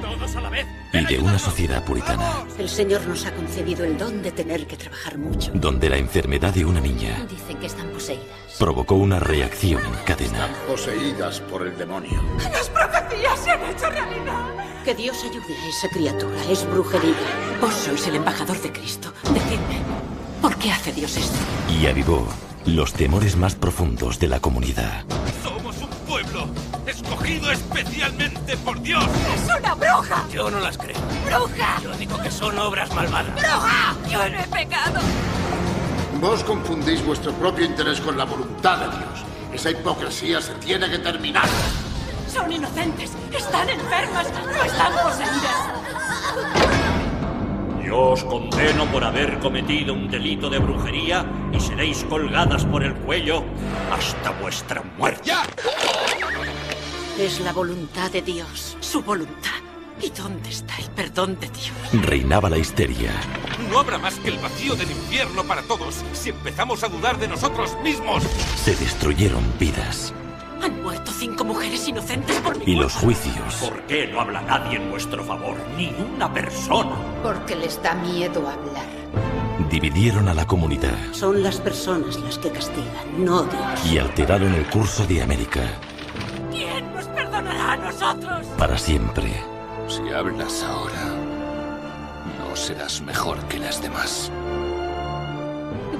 [0.00, 0.66] Todos a la vez.
[0.94, 4.76] Y de una sociedad puritana, El Señor nos ha concedido el don de tener que
[4.76, 5.50] trabajar mucho.
[5.54, 8.24] donde la enfermedad de una niña Dicen que están poseídas.
[8.58, 10.48] provocó una reacción en cadena.
[10.68, 12.22] Poseídas por el demonio.
[12.52, 14.84] ¡Las profecías se han hecho realidad!
[14.84, 16.36] Que Dios ayude a esa criatura.
[16.48, 17.14] Es brujería.
[17.60, 19.12] Vos sois el embajador de Cristo.
[19.32, 19.80] Decidme,
[20.40, 21.36] ¿por qué hace Dios esto?
[21.80, 22.26] Y avivó
[22.66, 25.04] los temores más profundos de la comunidad.
[25.42, 26.46] Somos un pueblo
[27.14, 29.04] escogido especialmente por Dios.
[29.34, 30.24] ¡Es una bruja!
[30.32, 30.96] Yo no las creo.
[31.24, 31.80] ¡Bruja!
[31.82, 33.32] Yo digo que son obras malvadas.
[33.34, 33.94] ¡Bruja!
[34.10, 35.00] Yo no he pecado.
[36.20, 39.24] Vos confundís vuestro propio interés con la voluntad de Dios.
[39.52, 41.46] Esa hipocresía se tiene que terminar.
[42.28, 43.12] Son inocentes.
[43.32, 44.26] Están enfermas.
[44.32, 45.68] No están poseídas.
[47.86, 52.94] Yo os condeno por haber cometido un delito de brujería y seréis colgadas por el
[52.94, 53.44] cuello
[53.92, 55.30] hasta vuestra muerte.
[57.18, 58.76] Es la voluntad de Dios.
[58.80, 59.50] Su voluntad.
[60.02, 62.04] ¿Y dónde está el perdón de Dios?
[62.06, 63.12] Reinaba la histeria.
[63.70, 67.28] No habrá más que el vacío del infierno para todos si empezamos a dudar de
[67.28, 68.24] nosotros mismos.
[68.56, 70.12] Se destruyeron vidas
[70.62, 74.76] Han muerto cinco mujeres inocentes por mi y los juicios ¿Por qué no habla nadie
[74.78, 75.56] en vuestro favor?
[75.76, 76.96] Ni una persona.
[77.22, 79.68] Porque les da miedo hablar.
[79.70, 83.86] dividieron a la comunidad Son las personas las que castigan, no Dios.
[83.92, 85.62] y alteraron el curso de América
[88.00, 88.46] nosotros?
[88.58, 89.32] para siempre.
[89.88, 91.14] Si hablas ahora,
[92.38, 94.30] no serás mejor que las demás.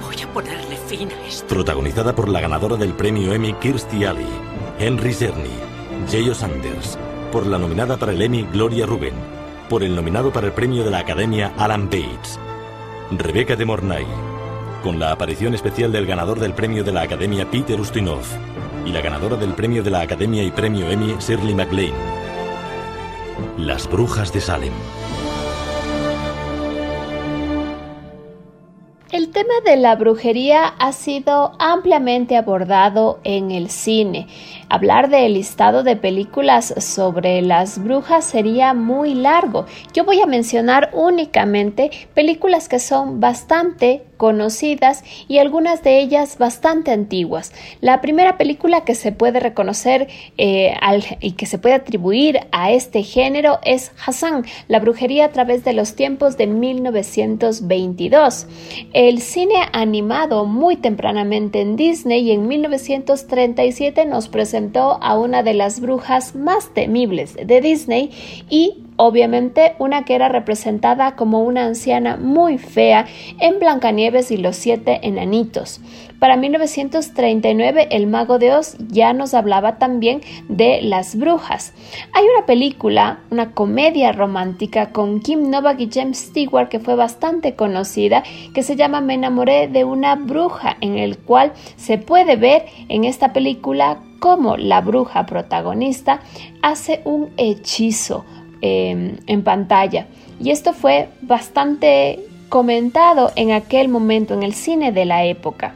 [0.01, 1.47] Voy a ponerle fin a esto.
[1.47, 4.27] Protagonizada por la ganadora del premio Emmy Kirstie Alley,
[4.79, 5.49] Henry Czerny,
[6.11, 6.33] J.O.
[6.33, 6.97] Sanders,
[7.31, 9.13] por la nominada para el Emmy Gloria Rubin,
[9.69, 12.39] por el nominado para el premio de la Academia Alan Bates,
[13.11, 14.05] Rebecca de Mornay,
[14.83, 18.23] con la aparición especial del ganador del premio de la Academia Peter Ustinov
[18.85, 21.95] y la ganadora del premio de la Academia y premio Emmy Shirley MacLaine.
[23.57, 24.73] Las Brujas de Salem.
[29.11, 34.27] El tema de la brujería ha sido ampliamente abordado en el cine.
[34.67, 39.67] Hablar del listado de películas sobre las brujas sería muy largo.
[39.93, 46.91] Yo voy a mencionar únicamente películas que son bastante conocidas y algunas de ellas bastante
[46.91, 47.51] antiguas.
[47.81, 50.07] La primera película que se puede reconocer
[50.37, 50.73] eh,
[51.19, 55.73] y que se puede atribuir a este género es Hassan, la brujería a través de
[55.73, 58.47] los tiempos de 1922.
[58.93, 64.54] El cine animado muy tempranamente en Disney y en 1937 nos presentó
[65.01, 68.11] a una de las brujas más temibles de Disney
[68.49, 73.05] y Obviamente una que era representada como una anciana muy fea
[73.39, 75.81] en Blancanieves y los siete enanitos.
[76.19, 81.73] Para 1939 El mago de Oz ya nos hablaba también de las brujas.
[82.13, 87.55] Hay una película, una comedia romántica con Kim Novak y James Stewart que fue bastante
[87.55, 88.23] conocida
[88.53, 93.03] que se llama Me enamoré de una bruja en el cual se puede ver en
[93.03, 96.21] esta película cómo la bruja protagonista
[96.61, 98.25] hace un hechizo
[98.61, 100.07] eh, en pantalla.
[100.39, 105.73] Y esto fue bastante comentado en aquel momento en el cine de la época.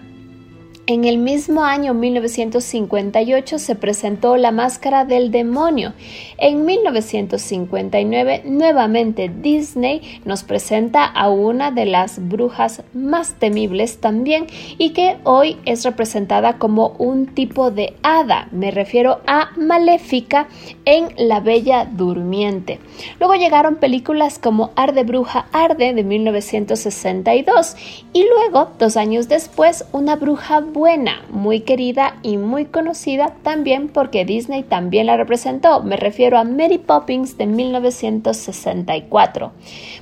[0.91, 5.93] En el mismo año 1958 se presentó La Máscara del Demonio.
[6.39, 14.47] En 1959 nuevamente Disney nos presenta a una de las brujas más temibles también
[14.79, 18.47] y que hoy es representada como un tipo de hada.
[18.51, 20.47] Me refiero a Maléfica
[20.85, 22.79] en La Bella Durmiente.
[23.19, 27.75] Luego llegaron películas como Arde Bruja Arde de 1962
[28.11, 33.89] y luego, dos años después, Una Bruja Buena buena, muy querida y muy conocida también
[33.89, 35.83] porque Disney también la representó.
[35.83, 39.51] Me refiero a Mary Poppins de 1964.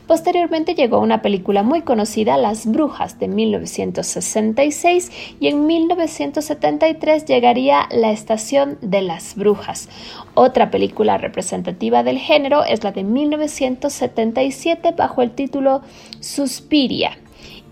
[0.05, 8.11] Posteriormente llegó una película muy conocida, Las Brujas de 1966 y en 1973 llegaría La
[8.11, 9.89] Estación de las Brujas.
[10.35, 15.81] Otra película representativa del género es la de 1977 bajo el título
[16.19, 17.17] Suspiria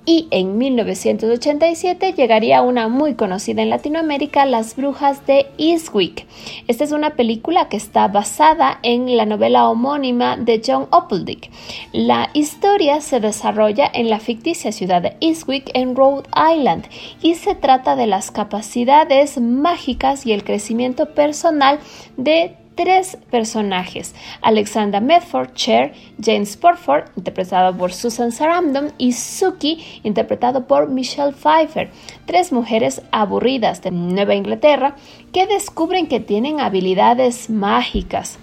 [0.06, 6.28] y en 1987 llegaría una muy conocida en Latinoamérica, Las Brujas de Eastwick.
[6.68, 11.50] Esta es una película que está basada en la novela homónima de John Opeldick.
[11.92, 16.86] La historia se desarrolla en la ficticia ciudad de Eastwick en Rhode Island
[17.22, 21.80] y se trata de las capacidades mágicas y el crecimiento personal
[22.18, 30.68] de tres personajes, Alexandra Medford, Cher, James Sportford, interpretado por Susan Sarandon, y Suki, interpretado
[30.68, 31.90] por Michelle Pfeiffer,
[32.26, 34.96] tres mujeres aburridas de Nueva Inglaterra
[35.32, 38.40] que descubren que tienen habilidades mágicas.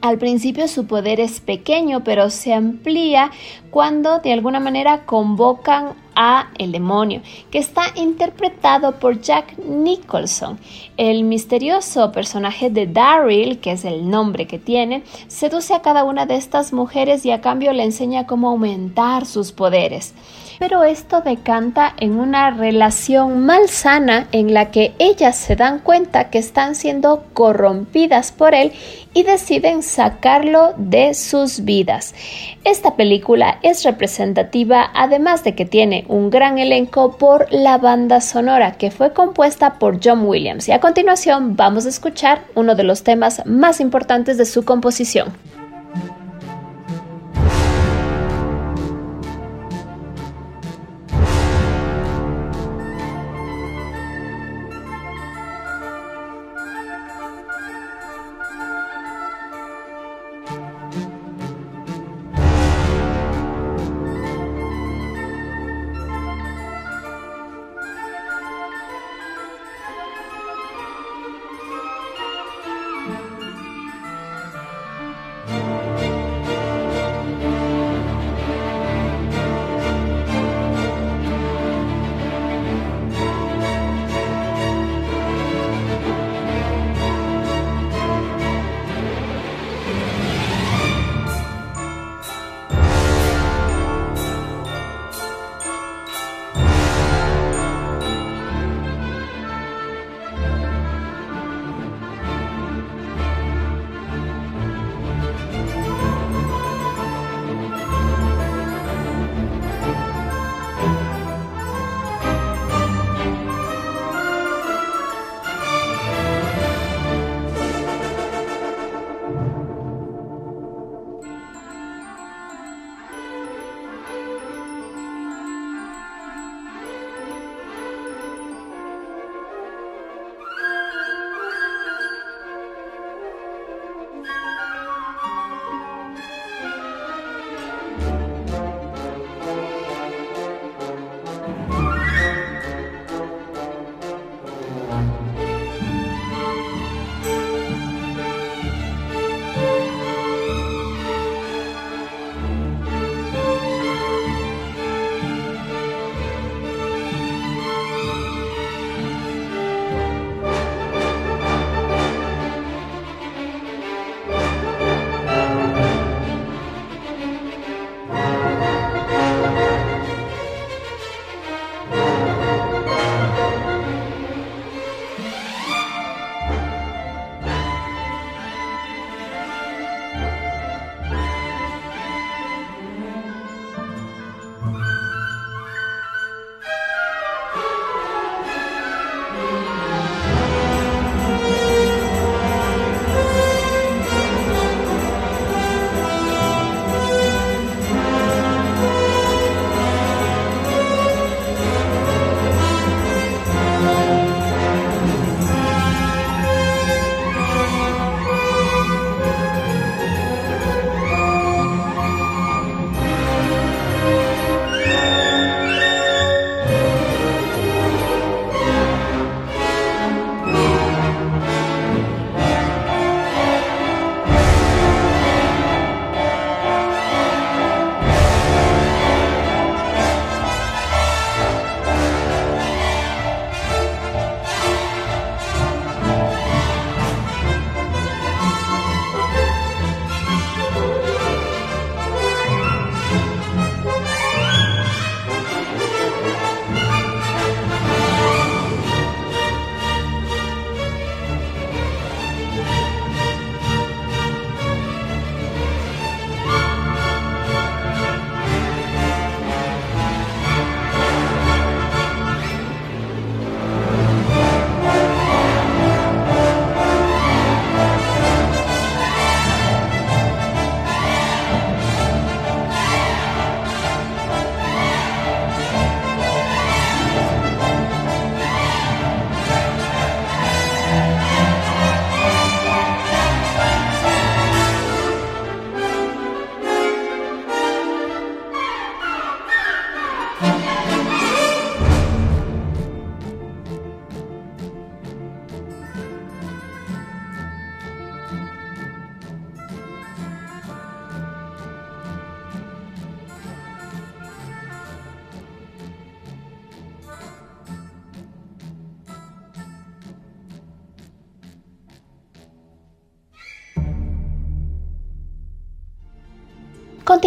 [0.00, 3.32] Al principio su poder es pequeño, pero se amplía
[3.70, 7.20] cuando de alguna manera convocan a el demonio,
[7.50, 10.58] que está interpretado por Jack Nicholson.
[10.96, 16.26] El misterioso personaje de Daryl, que es el nombre que tiene, seduce a cada una
[16.26, 20.14] de estas mujeres y a cambio le enseña cómo aumentar sus poderes
[20.58, 26.38] pero esto decanta en una relación malsana en la que ellas se dan cuenta que
[26.38, 28.72] están siendo corrompidas por él
[29.14, 32.14] y deciden sacarlo de sus vidas.
[32.64, 38.72] Esta película es representativa además de que tiene un gran elenco por la banda sonora
[38.72, 43.04] que fue compuesta por John Williams y a continuación vamos a escuchar uno de los
[43.04, 45.32] temas más importantes de su composición.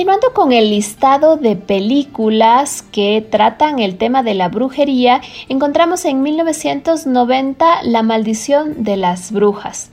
[0.02, 6.24] Continuando con el listado de películas que tratan el tema de la brujería, encontramos en
[6.24, 9.91] 1990 La maldición de las brujas.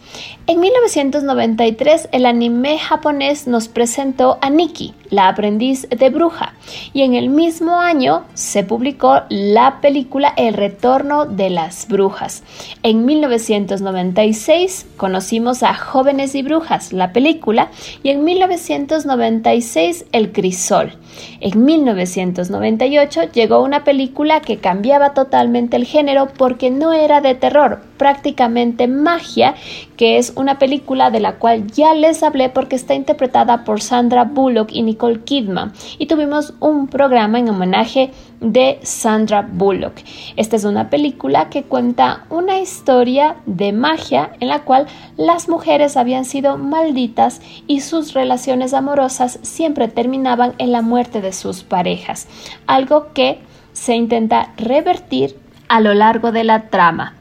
[0.48, 6.54] En 1993 el anime japonés nos presentó a Nikki, la aprendiz de bruja,
[6.94, 12.44] y en el mismo año se publicó la película El retorno de las brujas.
[12.82, 17.70] En 1996 conocimos a Jóvenes y Brujas, la película,
[18.02, 20.94] y en 1996 El Crisol.
[21.40, 27.80] En 1998 llegó una película que cambiaba totalmente el género porque no era de terror,
[27.96, 29.54] prácticamente magia,
[29.96, 34.24] que es una película de la cual ya les hablé porque está interpretada por Sandra
[34.24, 35.72] Bullock y Nicole Kidman.
[35.98, 38.10] Y tuvimos un programa en homenaje
[38.40, 39.94] de Sandra Bullock.
[40.36, 44.86] Esta es una película que cuenta una historia de magia en la cual
[45.16, 51.32] las mujeres habían sido malditas y sus relaciones amorosas siempre terminaban en la muerte de
[51.32, 52.28] sus parejas,
[52.66, 53.40] algo que
[53.72, 55.36] se intenta revertir
[55.68, 57.14] a lo largo de la trama.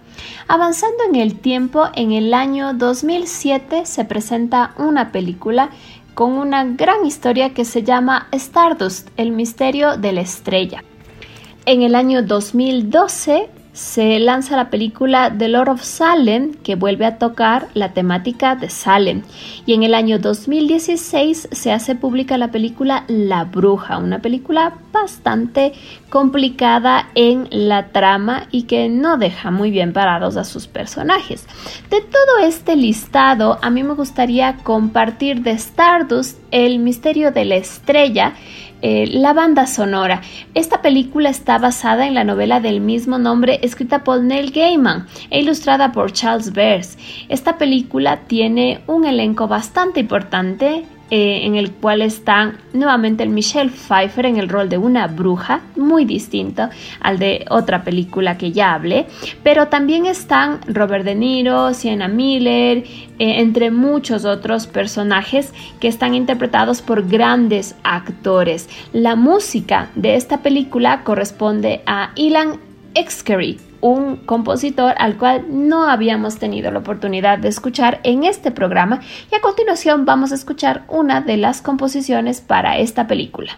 [0.48, 5.70] Avanzando en el tiempo, en el año 2007 se presenta una película
[6.14, 10.84] con una gran historia que se llama Stardust, el misterio de la estrella.
[11.68, 17.18] En el año 2012 se lanza la película The Lord of Salem, que vuelve a
[17.18, 19.24] tocar la temática de Salem.
[19.66, 25.74] Y en el año 2016 se hace pública la película La Bruja, una película bastante
[26.10, 31.46] complicada en la trama y que no deja muy bien parados a sus personajes.
[31.90, 37.56] De todo este listado, a mí me gustaría compartir de Stardust el misterio de la
[37.56, 38.34] estrella,
[38.82, 40.22] eh, la banda sonora.
[40.54, 45.40] Esta película está basada en la novela del mismo nombre escrita por Neil Gaiman e
[45.40, 46.98] ilustrada por Charles Bears.
[47.30, 53.70] Esta película tiene un elenco bastante importante eh, en el cual están nuevamente el Michelle
[53.70, 58.74] Pfeiffer en el rol de una bruja, muy distinto al de otra película que ya
[58.74, 59.08] hablé,
[59.42, 66.14] pero también están Robert De Niro, Sienna Miller, eh, entre muchos otros personajes que están
[66.14, 68.70] interpretados por grandes actores.
[68.92, 72.60] La música de esta película corresponde a Ilan
[72.96, 79.02] Exkery, un compositor al cual no habíamos tenido la oportunidad de escuchar en este programa
[79.32, 83.58] y a continuación vamos a escuchar una de las composiciones para esta película.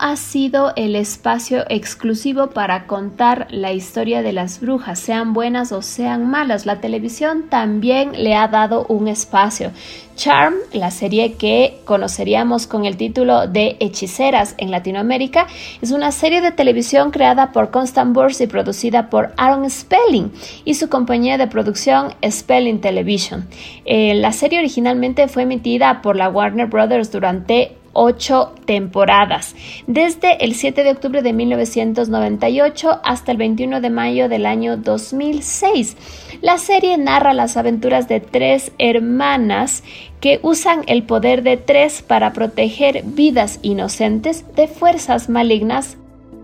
[0.00, 5.82] Ha sido el espacio exclusivo para contar la historia de las brujas, sean buenas o
[5.82, 6.64] sean malas.
[6.64, 9.72] La televisión también le ha dado un espacio.
[10.16, 15.46] Charm, la serie que conoceríamos con el título de Hechiceras en Latinoamérica,
[15.80, 20.32] es una serie de televisión creada por Constant Burst y producida por Aaron Spelling
[20.64, 23.46] y su compañía de producción Spelling Television.
[23.84, 29.54] Eh, la serie originalmente fue emitida por la Warner Brothers durante ocho temporadas,
[29.86, 35.96] desde el 7 de octubre de 1998 hasta el 21 de mayo del año 2006.
[36.42, 39.82] La serie narra las aventuras de tres hermanas
[40.20, 45.96] que usan el poder de tres para proteger vidas inocentes de fuerzas malignas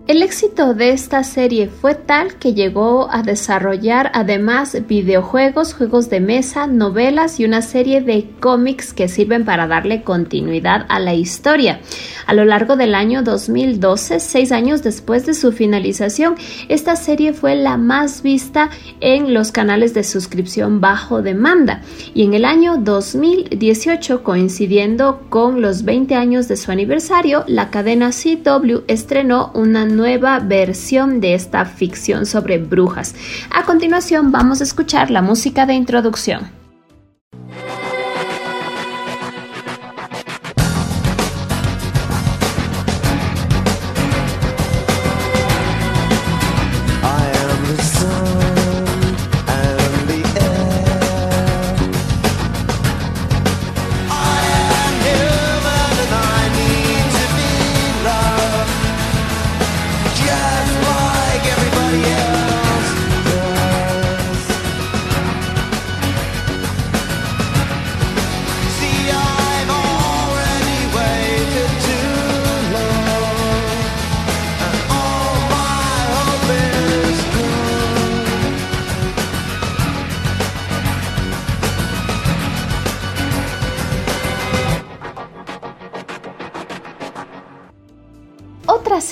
[0.07, 6.21] el éxito de esta serie fue tal que llegó a desarrollar además videojuegos, juegos de
[6.21, 11.81] mesa, novelas y una serie de cómics que sirven para darle continuidad a la historia.
[12.25, 16.35] A lo largo del año 2012, seis años después de su finalización,
[16.69, 18.69] esta serie fue la más vista
[19.01, 21.81] en los canales de suscripción bajo demanda
[22.13, 28.11] y en el año 2018, coincidiendo con los 20 años de su aniversario, la cadena
[28.11, 33.15] CW estrenó una nueva versión de esta ficción sobre brujas.
[33.49, 36.56] A continuación vamos a escuchar la música de introducción.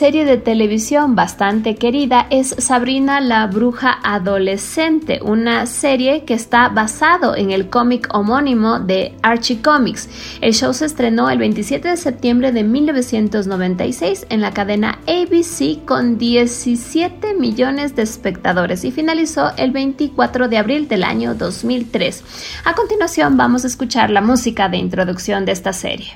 [0.05, 7.35] Serie de televisión bastante querida es Sabrina la Bruja Adolescente, una serie que está basado
[7.35, 10.07] en el cómic homónimo de Archie Comics.
[10.41, 16.19] El show se estrenó el 27 de septiembre de 1996 en la cadena ABC con
[16.19, 22.23] 17 millones de espectadores y finalizó el 24 de abril del año 2003.
[22.63, 26.13] A continuación vamos a escuchar la música de introducción de esta serie.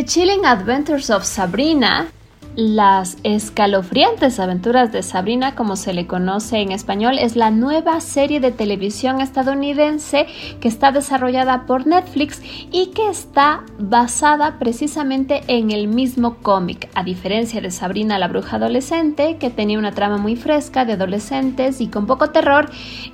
[0.00, 2.10] The Chilling Adventures of Sabrina
[2.56, 8.40] las escalofriantes aventuras de Sabrina, como se le conoce en español, es la nueva serie
[8.40, 10.26] de televisión estadounidense
[10.60, 12.42] que está desarrollada por Netflix
[12.72, 18.56] y que está basada precisamente en el mismo cómic, a diferencia de Sabrina la bruja
[18.56, 22.68] adolescente, que tenía una trama muy fresca de adolescentes y con poco terror,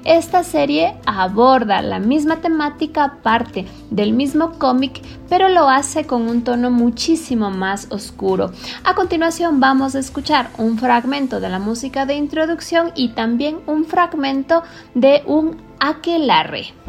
[0.04, 6.42] esta serie aborda la misma temática parte del mismo cómic, pero lo hace con un
[6.42, 8.52] tono muchísimo más oscuro.
[8.84, 13.84] A continuación, vamos a escuchar un fragmento de la música de introducción y también un
[13.84, 14.62] fragmento
[14.94, 16.85] de un aquelarre.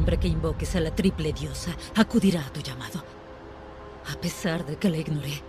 [0.00, 3.04] Siempre que invoques a la triple diosa, acudirá a tu llamado.
[4.10, 5.42] A pesar de que la ignoré,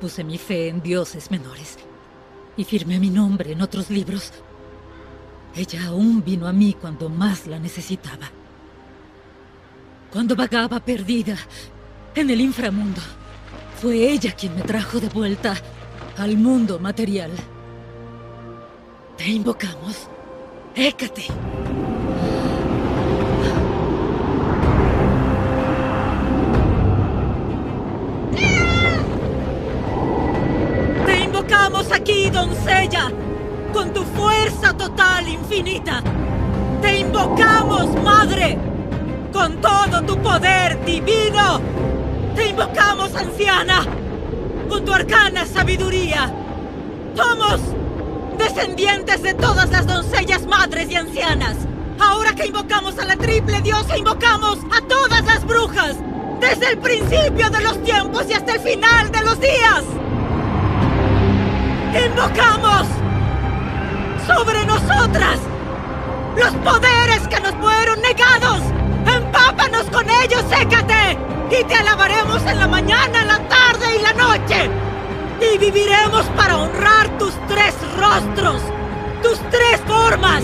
[0.00, 1.78] puse mi fe en dioses menores
[2.56, 4.32] y firmé mi nombre en otros libros.
[5.54, 8.28] Ella aún vino a mí cuando más la necesitaba.
[10.12, 11.38] cuando vagaba perdida
[12.14, 13.00] en el inframundo.
[13.80, 15.54] Fue ella quien me trajo de vuelta
[16.18, 17.30] al mundo material.
[19.16, 20.08] Te invocamos.
[20.74, 21.24] Hécate.
[31.64, 33.12] Invocamos aquí, doncella,
[33.72, 36.02] con tu fuerza total infinita.
[36.80, 38.58] Te invocamos, madre,
[39.32, 41.60] con todo tu poder divino.
[42.34, 43.86] Te invocamos, anciana,
[44.68, 46.34] con tu arcana sabiduría.
[47.14, 47.60] Somos
[48.38, 51.58] descendientes de todas las doncellas madres y ancianas.
[52.00, 55.94] Ahora que invocamos a la triple diosa, invocamos a todas las brujas,
[56.40, 60.01] desde el principio de los tiempos y hasta el final de los días.
[61.94, 62.86] Invocamos
[64.26, 65.38] sobre nosotras
[66.36, 68.60] los poderes que nos fueron negados.
[69.06, 71.18] Empápanos con ellos, sécate,
[71.50, 74.70] y te alabaremos en la mañana, la tarde y la noche.
[75.40, 78.62] Y viviremos para honrar tus tres rostros,
[79.22, 80.42] tus tres formas.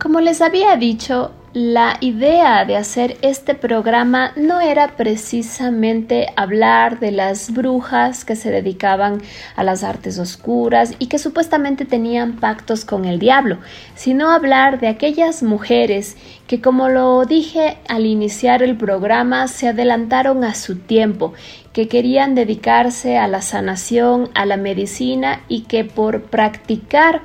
[0.00, 7.12] Como les había dicho, la idea de hacer este programa no era precisamente hablar de
[7.12, 9.22] las brujas que se dedicaban
[9.54, 13.56] a las artes oscuras y que supuestamente tenían pactos con el diablo,
[13.94, 20.44] sino hablar de aquellas mujeres que, como lo dije al iniciar el programa, se adelantaron
[20.44, 21.32] a su tiempo,
[21.72, 27.22] que querían dedicarse a la sanación, a la medicina y que por practicar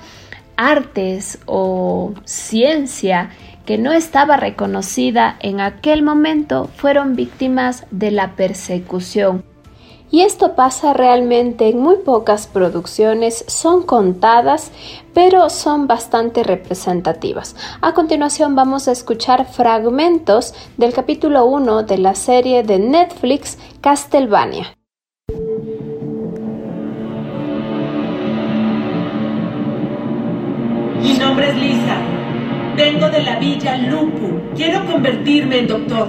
[0.56, 3.32] artes o ciencia
[3.66, 9.43] que no estaba reconocida en aquel momento fueron víctimas de la persecución.
[10.14, 14.72] Y esto pasa realmente en muy pocas producciones, son contadas,
[15.14, 17.55] pero son bastante representativas.
[17.80, 24.76] A continuación vamos a escuchar fragmentos del capítulo 1 de la serie de Netflix Castlevania.
[30.99, 32.11] Mi nombre es Lisa.
[32.84, 34.42] Vengo de la villa Lupu.
[34.56, 36.08] Quiero convertirme en doctor.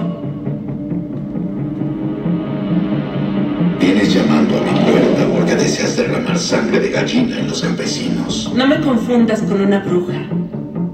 [3.79, 8.51] Vienes llamando a mi puerta porque deseas derramar sangre de gallina en los campesinos.
[8.55, 10.27] No me confundas con una bruja.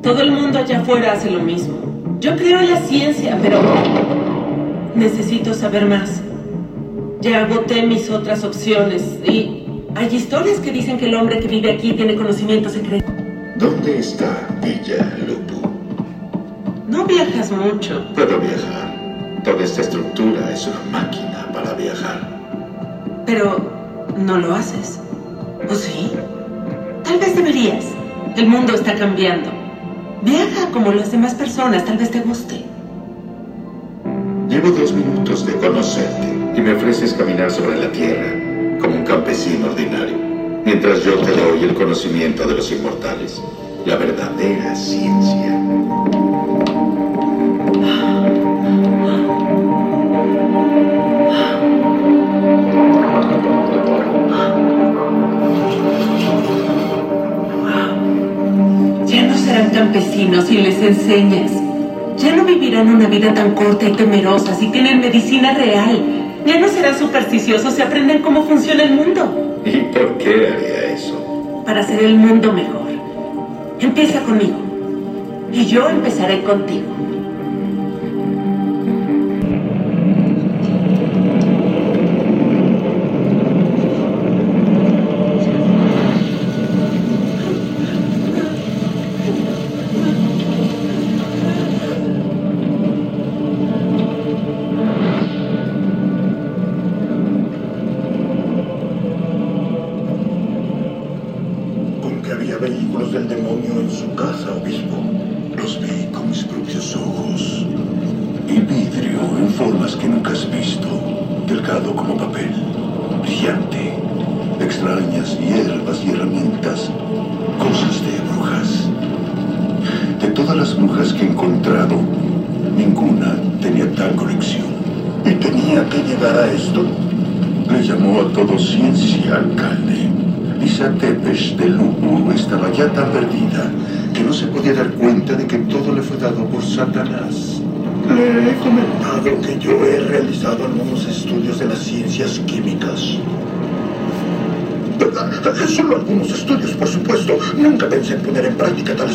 [0.03, 1.77] Todo el mundo allá afuera hace lo mismo.
[2.19, 3.61] Yo creo en la ciencia, pero
[4.95, 6.21] necesito saber más.
[7.21, 9.63] Ya agoté mis otras opciones y
[9.95, 13.18] hay historias que dicen que el hombre que vive aquí tiene conocimiento secreto.
[13.59, 15.59] ¿Dónde está Villa Lupu?
[16.87, 18.05] No viajas mucho.
[18.15, 18.95] Puedo viajar.
[19.43, 22.25] Toda esta estructura es una máquina para viajar.
[23.25, 23.59] Pero
[24.17, 25.01] no lo haces.
[25.69, 26.09] ¿O sí?
[27.03, 27.85] Tal vez deberías.
[28.37, 29.51] El mundo está cambiando.
[30.21, 32.63] Viaja como las demás personas, tal vez te guste.
[34.47, 39.67] Llevo dos minutos de conocerte y me ofreces caminar sobre la tierra como un campesino
[39.67, 40.17] ordinario,
[40.69, 43.41] mientras yo te doy el conocimiento de los inmortales,
[43.87, 45.49] la verdadera ciencia.
[59.07, 61.51] Ya no serán campesinos si les enseñas.
[62.17, 66.18] Ya no vivirán una vida tan corta y temerosa si tienen medicina real.
[66.49, 69.61] Ya no serán supersticiosos si aprenden cómo funciona el mundo.
[69.63, 71.61] ¿Y por qué haría eso?
[71.63, 72.89] Para hacer el mundo mejor.
[73.79, 74.57] Empieza conmigo.
[75.53, 76.87] Y yo empezaré contigo.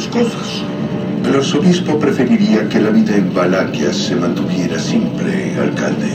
[0.04, 0.62] Tales cosas.
[1.26, 6.08] El arzobispo preferiría que la vida en Valaquia se mantuviera simple, alcalde.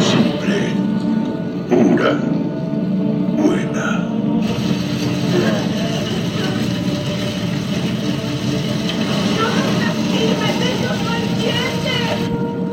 [0.00, 0.74] Simple,
[1.68, 2.18] pura,
[3.36, 4.08] buena.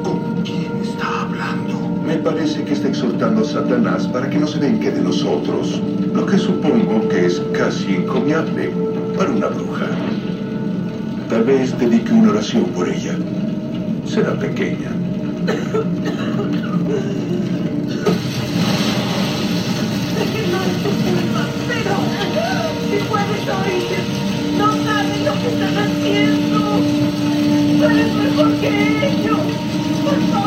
[0.04, 2.04] ¿Con quién está hablando?
[2.06, 5.82] Me parece que está exhortando a Satanás para que no se vengue de nosotros,
[6.16, 8.72] lo que supongo que es casi encomiable
[9.18, 9.88] para una bruja.
[11.30, 13.16] Tal vez dedique una oración por ella.
[14.06, 14.92] Será pequeña.
[24.58, 26.60] No saben lo que están haciendo.
[27.78, 27.90] Tú
[28.24, 29.40] mejor que ellos.
[30.04, 30.45] Por favor.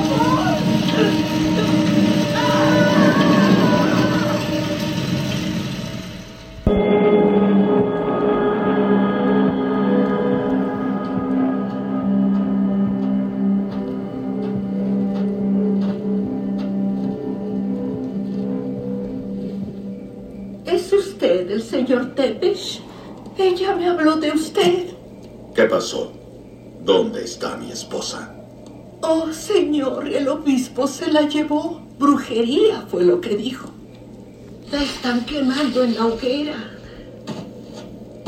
[23.49, 24.89] Ella me habló de usted.
[25.55, 26.13] ¿Qué pasó?
[26.85, 28.31] ¿Dónde está mi esposa?
[29.01, 31.81] Oh, señor, el obispo se la llevó.
[31.99, 33.71] Brujería fue lo que dijo.
[34.71, 36.57] La están quemando en la hoguera.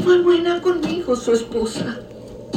[0.02, 2.00] Fue buena conmigo, su esposa.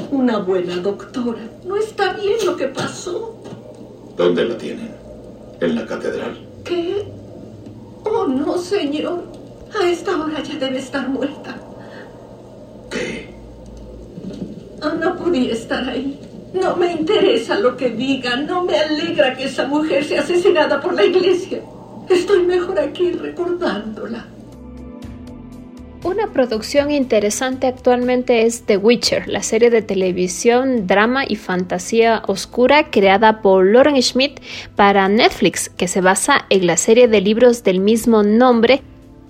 [0.10, 1.46] Una buena doctora.
[1.66, 3.36] No está bien lo que pasó.
[4.16, 4.96] ¿Dónde la tienen?
[5.60, 6.40] ¿En la catedral?
[6.64, 7.06] ¿Qué?
[8.06, 9.22] Oh, no, señor.
[9.78, 11.60] A esta hora ya debe estar muerta.
[12.94, 13.28] ¿Qué?
[14.92, 16.20] No podía estar ahí.
[16.54, 18.46] No me interesa lo que digan.
[18.46, 21.62] No me alegra que esa mujer sea asesinada por la iglesia.
[22.10, 24.26] Estoy mejor aquí recordándola.
[26.04, 32.92] Una producción interesante actualmente es The Witcher, la serie de televisión, drama y fantasía oscura
[32.92, 34.42] creada por Lauren Schmidt
[34.76, 38.82] para Netflix, que se basa en la serie de libros del mismo nombre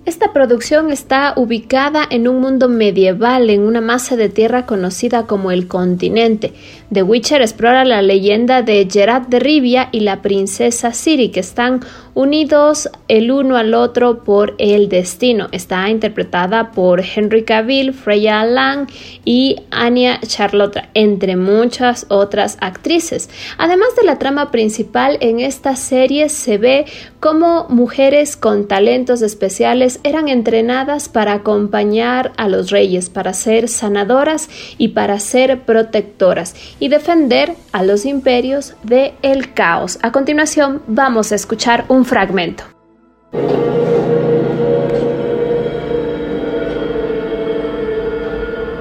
[0.06, 5.50] esta producción está ubicada en un mundo medieval, en una masa de tierra conocida como
[5.50, 6.52] el continente.
[6.92, 11.80] The Witcher explora la leyenda de Gerard de Rivia y la princesa Ciri, que están
[12.12, 15.48] unidos el uno al otro por el destino.
[15.52, 18.86] Está interpretada por Henry Cavill, Freya Lang
[19.24, 23.30] y Anya Charlotte, entre muchas otras actrices.
[23.58, 26.84] Además de la trama principal, en esta serie se ve
[27.20, 34.48] cómo mujeres con talentos especiales eran entrenadas para acompañar a los reyes, para ser sanadoras
[34.78, 39.98] y para ser protectoras y defender a los imperios de el caos.
[40.02, 42.64] A continuación vamos a escuchar un fragmento.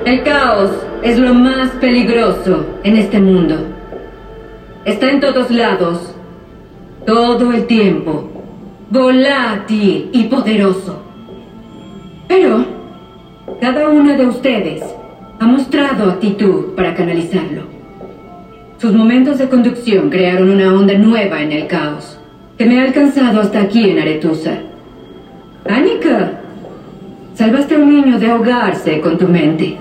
[0.05, 3.55] El caos es lo más peligroso en este mundo.
[4.85, 6.13] Está en todos lados,
[7.05, 8.32] todo el tiempo,
[8.93, 11.01] volátil y poderoso.
[12.27, 12.63] Pero
[13.59, 14.83] cada una de ustedes
[15.39, 17.63] ha mostrado actitud para canalizarlo.
[18.77, 22.19] Sus momentos de conducción crearon una onda nueva en el caos,
[22.55, 24.59] que me ha alcanzado hasta aquí en Aretusa.
[25.67, 26.39] Anika,
[27.33, 29.75] salvaste a un niño de ahogarse con tu mente.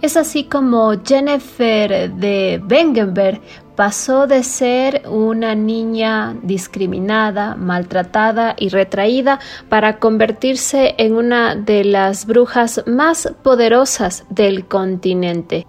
[0.00, 3.42] Es así como Jennifer de Wengenberg
[3.80, 12.26] pasó de ser una niña discriminada, maltratada y retraída para convertirse en una de las
[12.26, 15.66] brujas más poderosas del continente.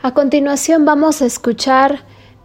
[0.00, 2.04] A continuación vamos a escuchar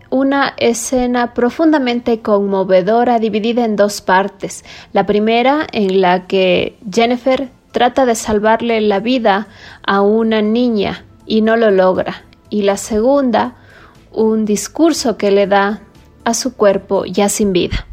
[0.09, 4.65] una escena profundamente conmovedora dividida en dos partes.
[4.91, 9.49] La primera en la que Jennifer trata de salvarle la vida
[9.85, 12.23] a una niña y no lo logra.
[12.49, 13.53] Y la segunda,
[14.11, 15.81] un discurso que le da
[16.23, 17.87] a su cuerpo ya sin vida.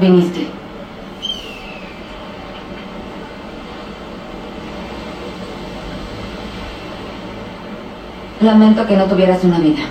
[0.00, 0.46] Viniste?
[8.40, 9.82] Lamento que no tuvieras una vida.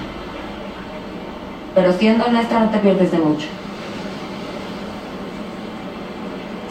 [1.74, 3.48] Pero siendo honesta, no te pierdes de mucho.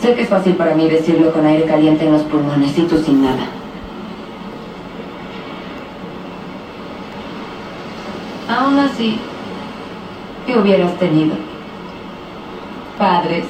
[0.01, 2.99] Sé que es fácil para mí decirlo con aire caliente en los pulmones y tú
[2.99, 3.47] sin nada.
[8.49, 9.19] Aún así,
[10.47, 11.54] ¿qué hubieras tenido?
[13.05, 13.45] Padres.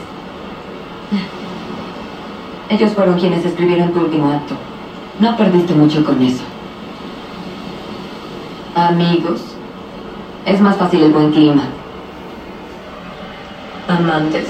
[2.68, 4.56] Ellos fueron quienes escribieron tu último acto.
[5.20, 6.42] No perdiste mucho con eso.
[8.74, 9.42] Amigos.
[10.44, 11.62] Es más fácil el buen clima.
[13.86, 14.48] Amantes.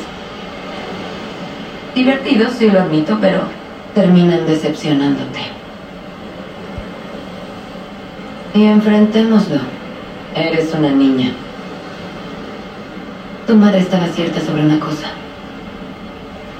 [1.95, 3.41] Divertidos, sí lo admito, pero
[3.95, 5.41] terminan decepcionándote.
[8.55, 9.61] Y enfrentémoslo.
[10.35, 11.44] Eres una niña.
[13.47, 15.09] Tu madre estaba cierta sobre una cosa.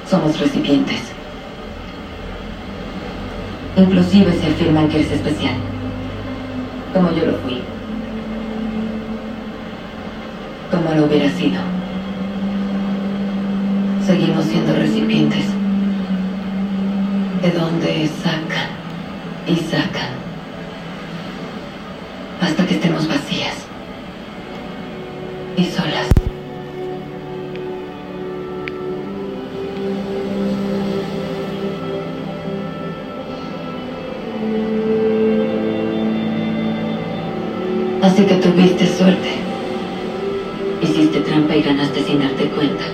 [0.09, 1.01] Somos recipientes.
[3.75, 5.55] Inclusive se afirman que eres especial.
[6.93, 7.63] Como yo lo fui.
[10.71, 11.59] Como lo hubiera sido.
[14.05, 15.47] Seguimos siendo recipientes.
[17.41, 18.69] De donde sacan
[19.47, 20.11] y sacan.
[22.43, 23.55] Hasta que estemos vacías.
[25.57, 26.14] Y solas.
[38.05, 39.31] Así que tuviste suerte.
[40.83, 42.85] Hiciste trampa y ganaste sin darte cuenta.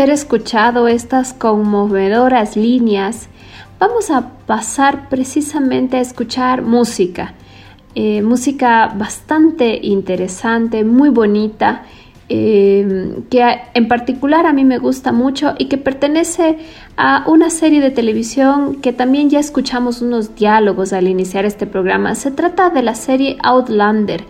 [0.00, 3.28] Haber escuchado estas conmovedoras líneas,
[3.78, 7.34] vamos a pasar precisamente a escuchar música.
[7.94, 11.82] Eh, música bastante interesante, muy bonita,
[12.30, 13.44] eh, que
[13.74, 16.56] en particular a mí me gusta mucho y que pertenece
[16.96, 22.14] a una serie de televisión que también ya escuchamos unos diálogos al iniciar este programa.
[22.14, 24.24] Se trata de la serie Outlander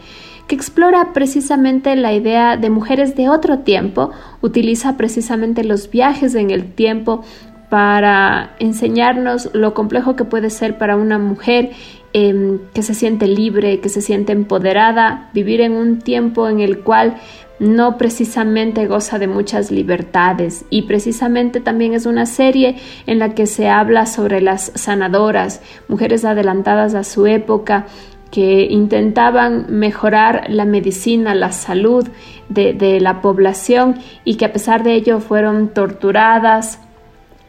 [0.51, 4.10] que explora precisamente la idea de mujeres de otro tiempo,
[4.40, 7.22] utiliza precisamente los viajes en el tiempo
[7.68, 11.70] para enseñarnos lo complejo que puede ser para una mujer
[12.14, 16.81] eh, que se siente libre, que se siente empoderada, vivir en un tiempo en el
[16.81, 17.14] cual
[17.60, 20.64] no precisamente goza de muchas libertades.
[20.70, 22.74] Y precisamente también es una serie
[23.06, 27.86] en la que se habla sobre las sanadoras, mujeres adelantadas a su época,
[28.31, 32.07] que intentaban mejorar la medicina, la salud
[32.48, 36.78] de, la población y que a pesar de ello fueron torturadas,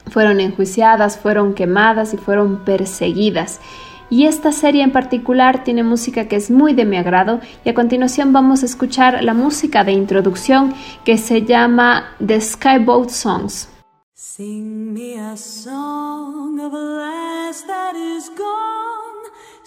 [0.07, 3.59] fueron enjuiciadas, fueron quemadas y fueron perseguidas.
[4.09, 7.73] Y esta serie en particular tiene música que es muy de mi agrado y a
[7.73, 10.73] continuación vamos a escuchar la música de introducción
[11.05, 13.69] que se llama The Skyboat Songs.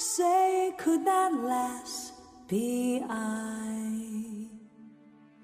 [0.07, 2.13] Say, could that lass
[2.47, 4.47] be I?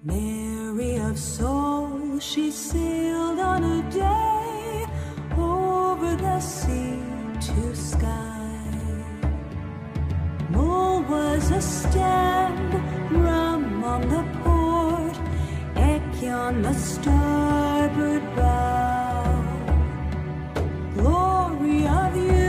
[0.03, 4.85] Mary of soul, she sailed on a day
[5.35, 7.01] over the sea
[7.41, 8.63] to sky.
[10.51, 12.71] Mull was a stand,
[13.11, 15.17] rum on the port,
[15.75, 19.25] Eck on the starboard bow.
[20.93, 22.40] Glory of youth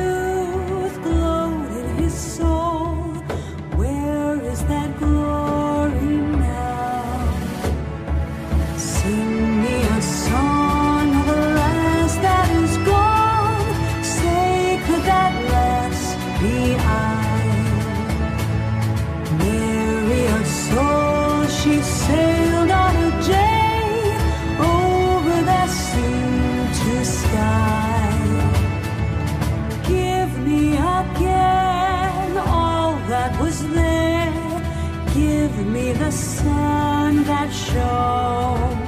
[36.12, 38.86] sun that shone.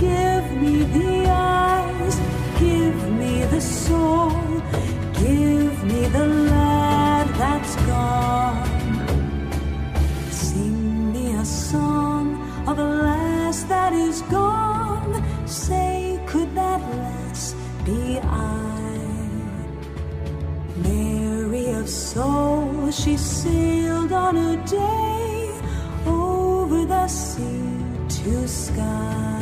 [0.00, 2.16] Give me the eyes.
[2.58, 4.32] Give me the soul.
[5.24, 8.66] Give me the lad that's gone.
[10.30, 12.26] Sing me a song
[12.66, 15.14] of a lass that is gone.
[15.46, 17.54] Say, could that lass
[17.84, 18.56] be I?
[20.82, 25.15] Mary of soul, she sailed on a day
[28.46, 29.35] sky.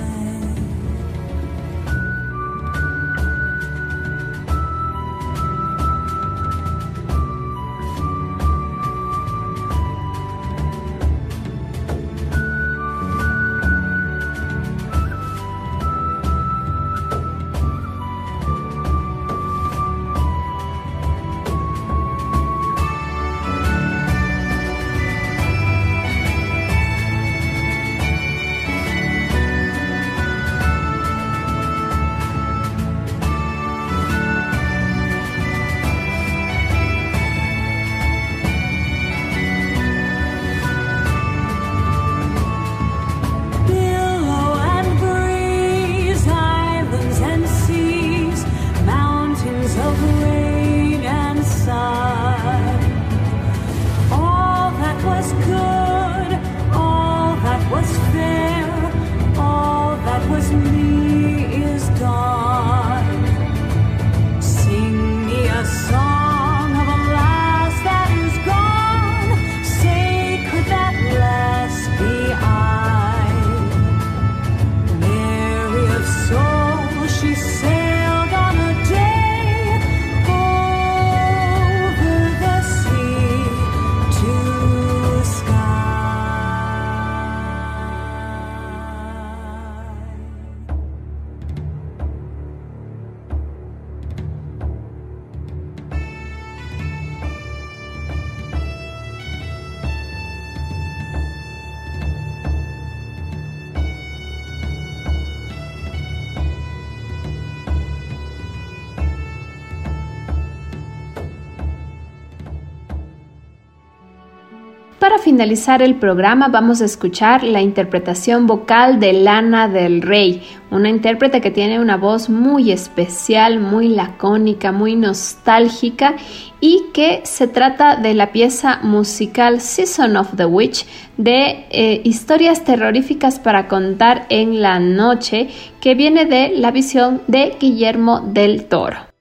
[115.35, 121.41] Finalizar el programa vamos a escuchar la interpretación vocal de Lana del Rey, una intérprete
[121.41, 126.15] que tiene una voz muy especial, muy lacónica, muy nostálgica
[126.61, 130.87] y que se trata de la pieza musical Season of the Witch
[131.17, 135.49] de eh, historias terroríficas para contar en la noche
[135.81, 139.14] que viene de la visión de Guillermo del Toro.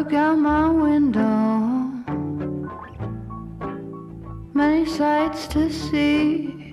[0.00, 1.28] Look out my window,
[4.54, 6.72] many sights to see.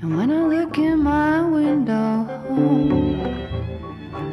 [0.00, 2.26] And when I look in my window,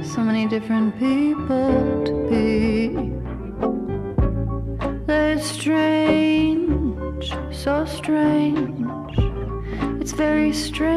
[0.04, 2.90] so many different people to be.
[5.08, 9.16] They're strange, so strange.
[10.02, 10.89] It's very strange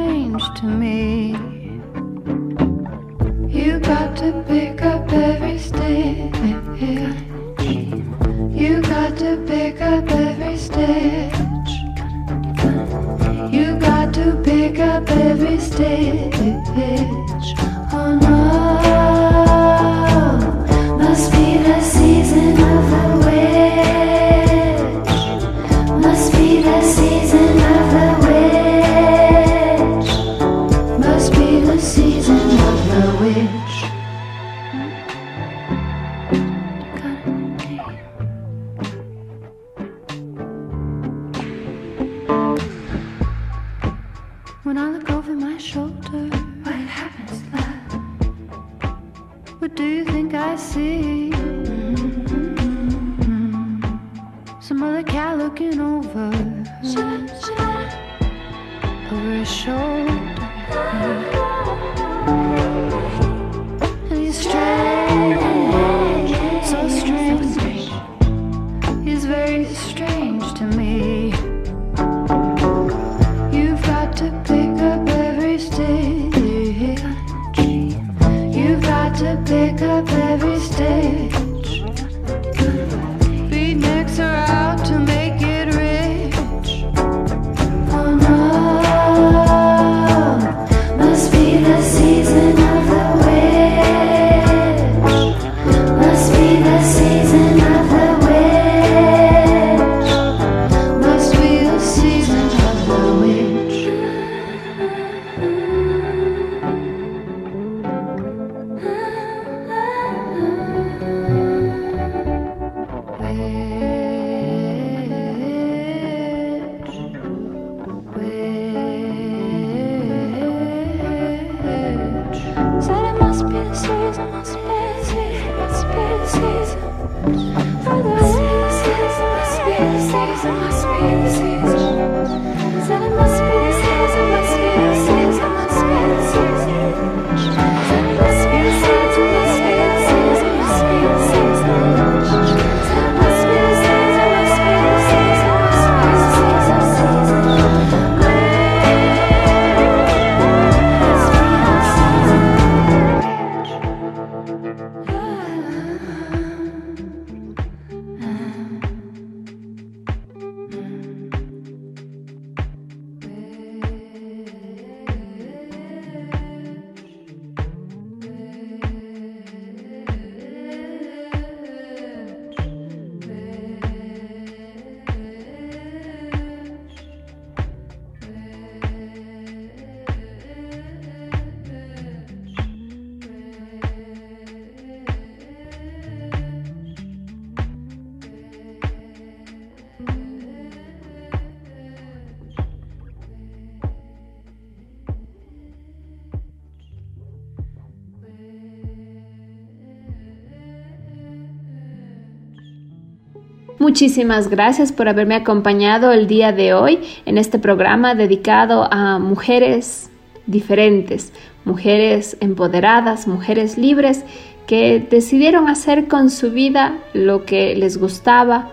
[204.03, 210.11] Muchísimas gracias por haberme acompañado el día de hoy en este programa dedicado a mujeres
[210.45, 211.33] diferentes,
[211.65, 214.25] mujeres empoderadas, mujeres libres
[214.67, 218.73] que decidieron hacer con su vida lo que les gustaba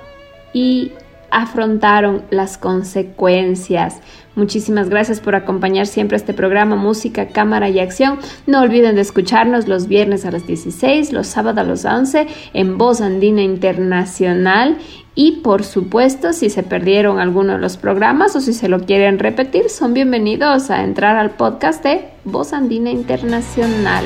[0.51, 0.93] y
[1.30, 4.01] afrontaron las consecuencias.
[4.40, 8.20] Muchísimas gracias por acompañar siempre este programa Música, Cámara y Acción.
[8.48, 12.78] No olviden de escucharnos los viernes a las 16, los sábados a las 11 en
[12.78, 14.78] Voz Andina Internacional
[15.14, 19.20] y por supuesto, si se perdieron alguno de los programas o si se lo quieren
[19.20, 24.06] repetir, son bienvenidos a entrar al podcast de Voz Andina Internacional.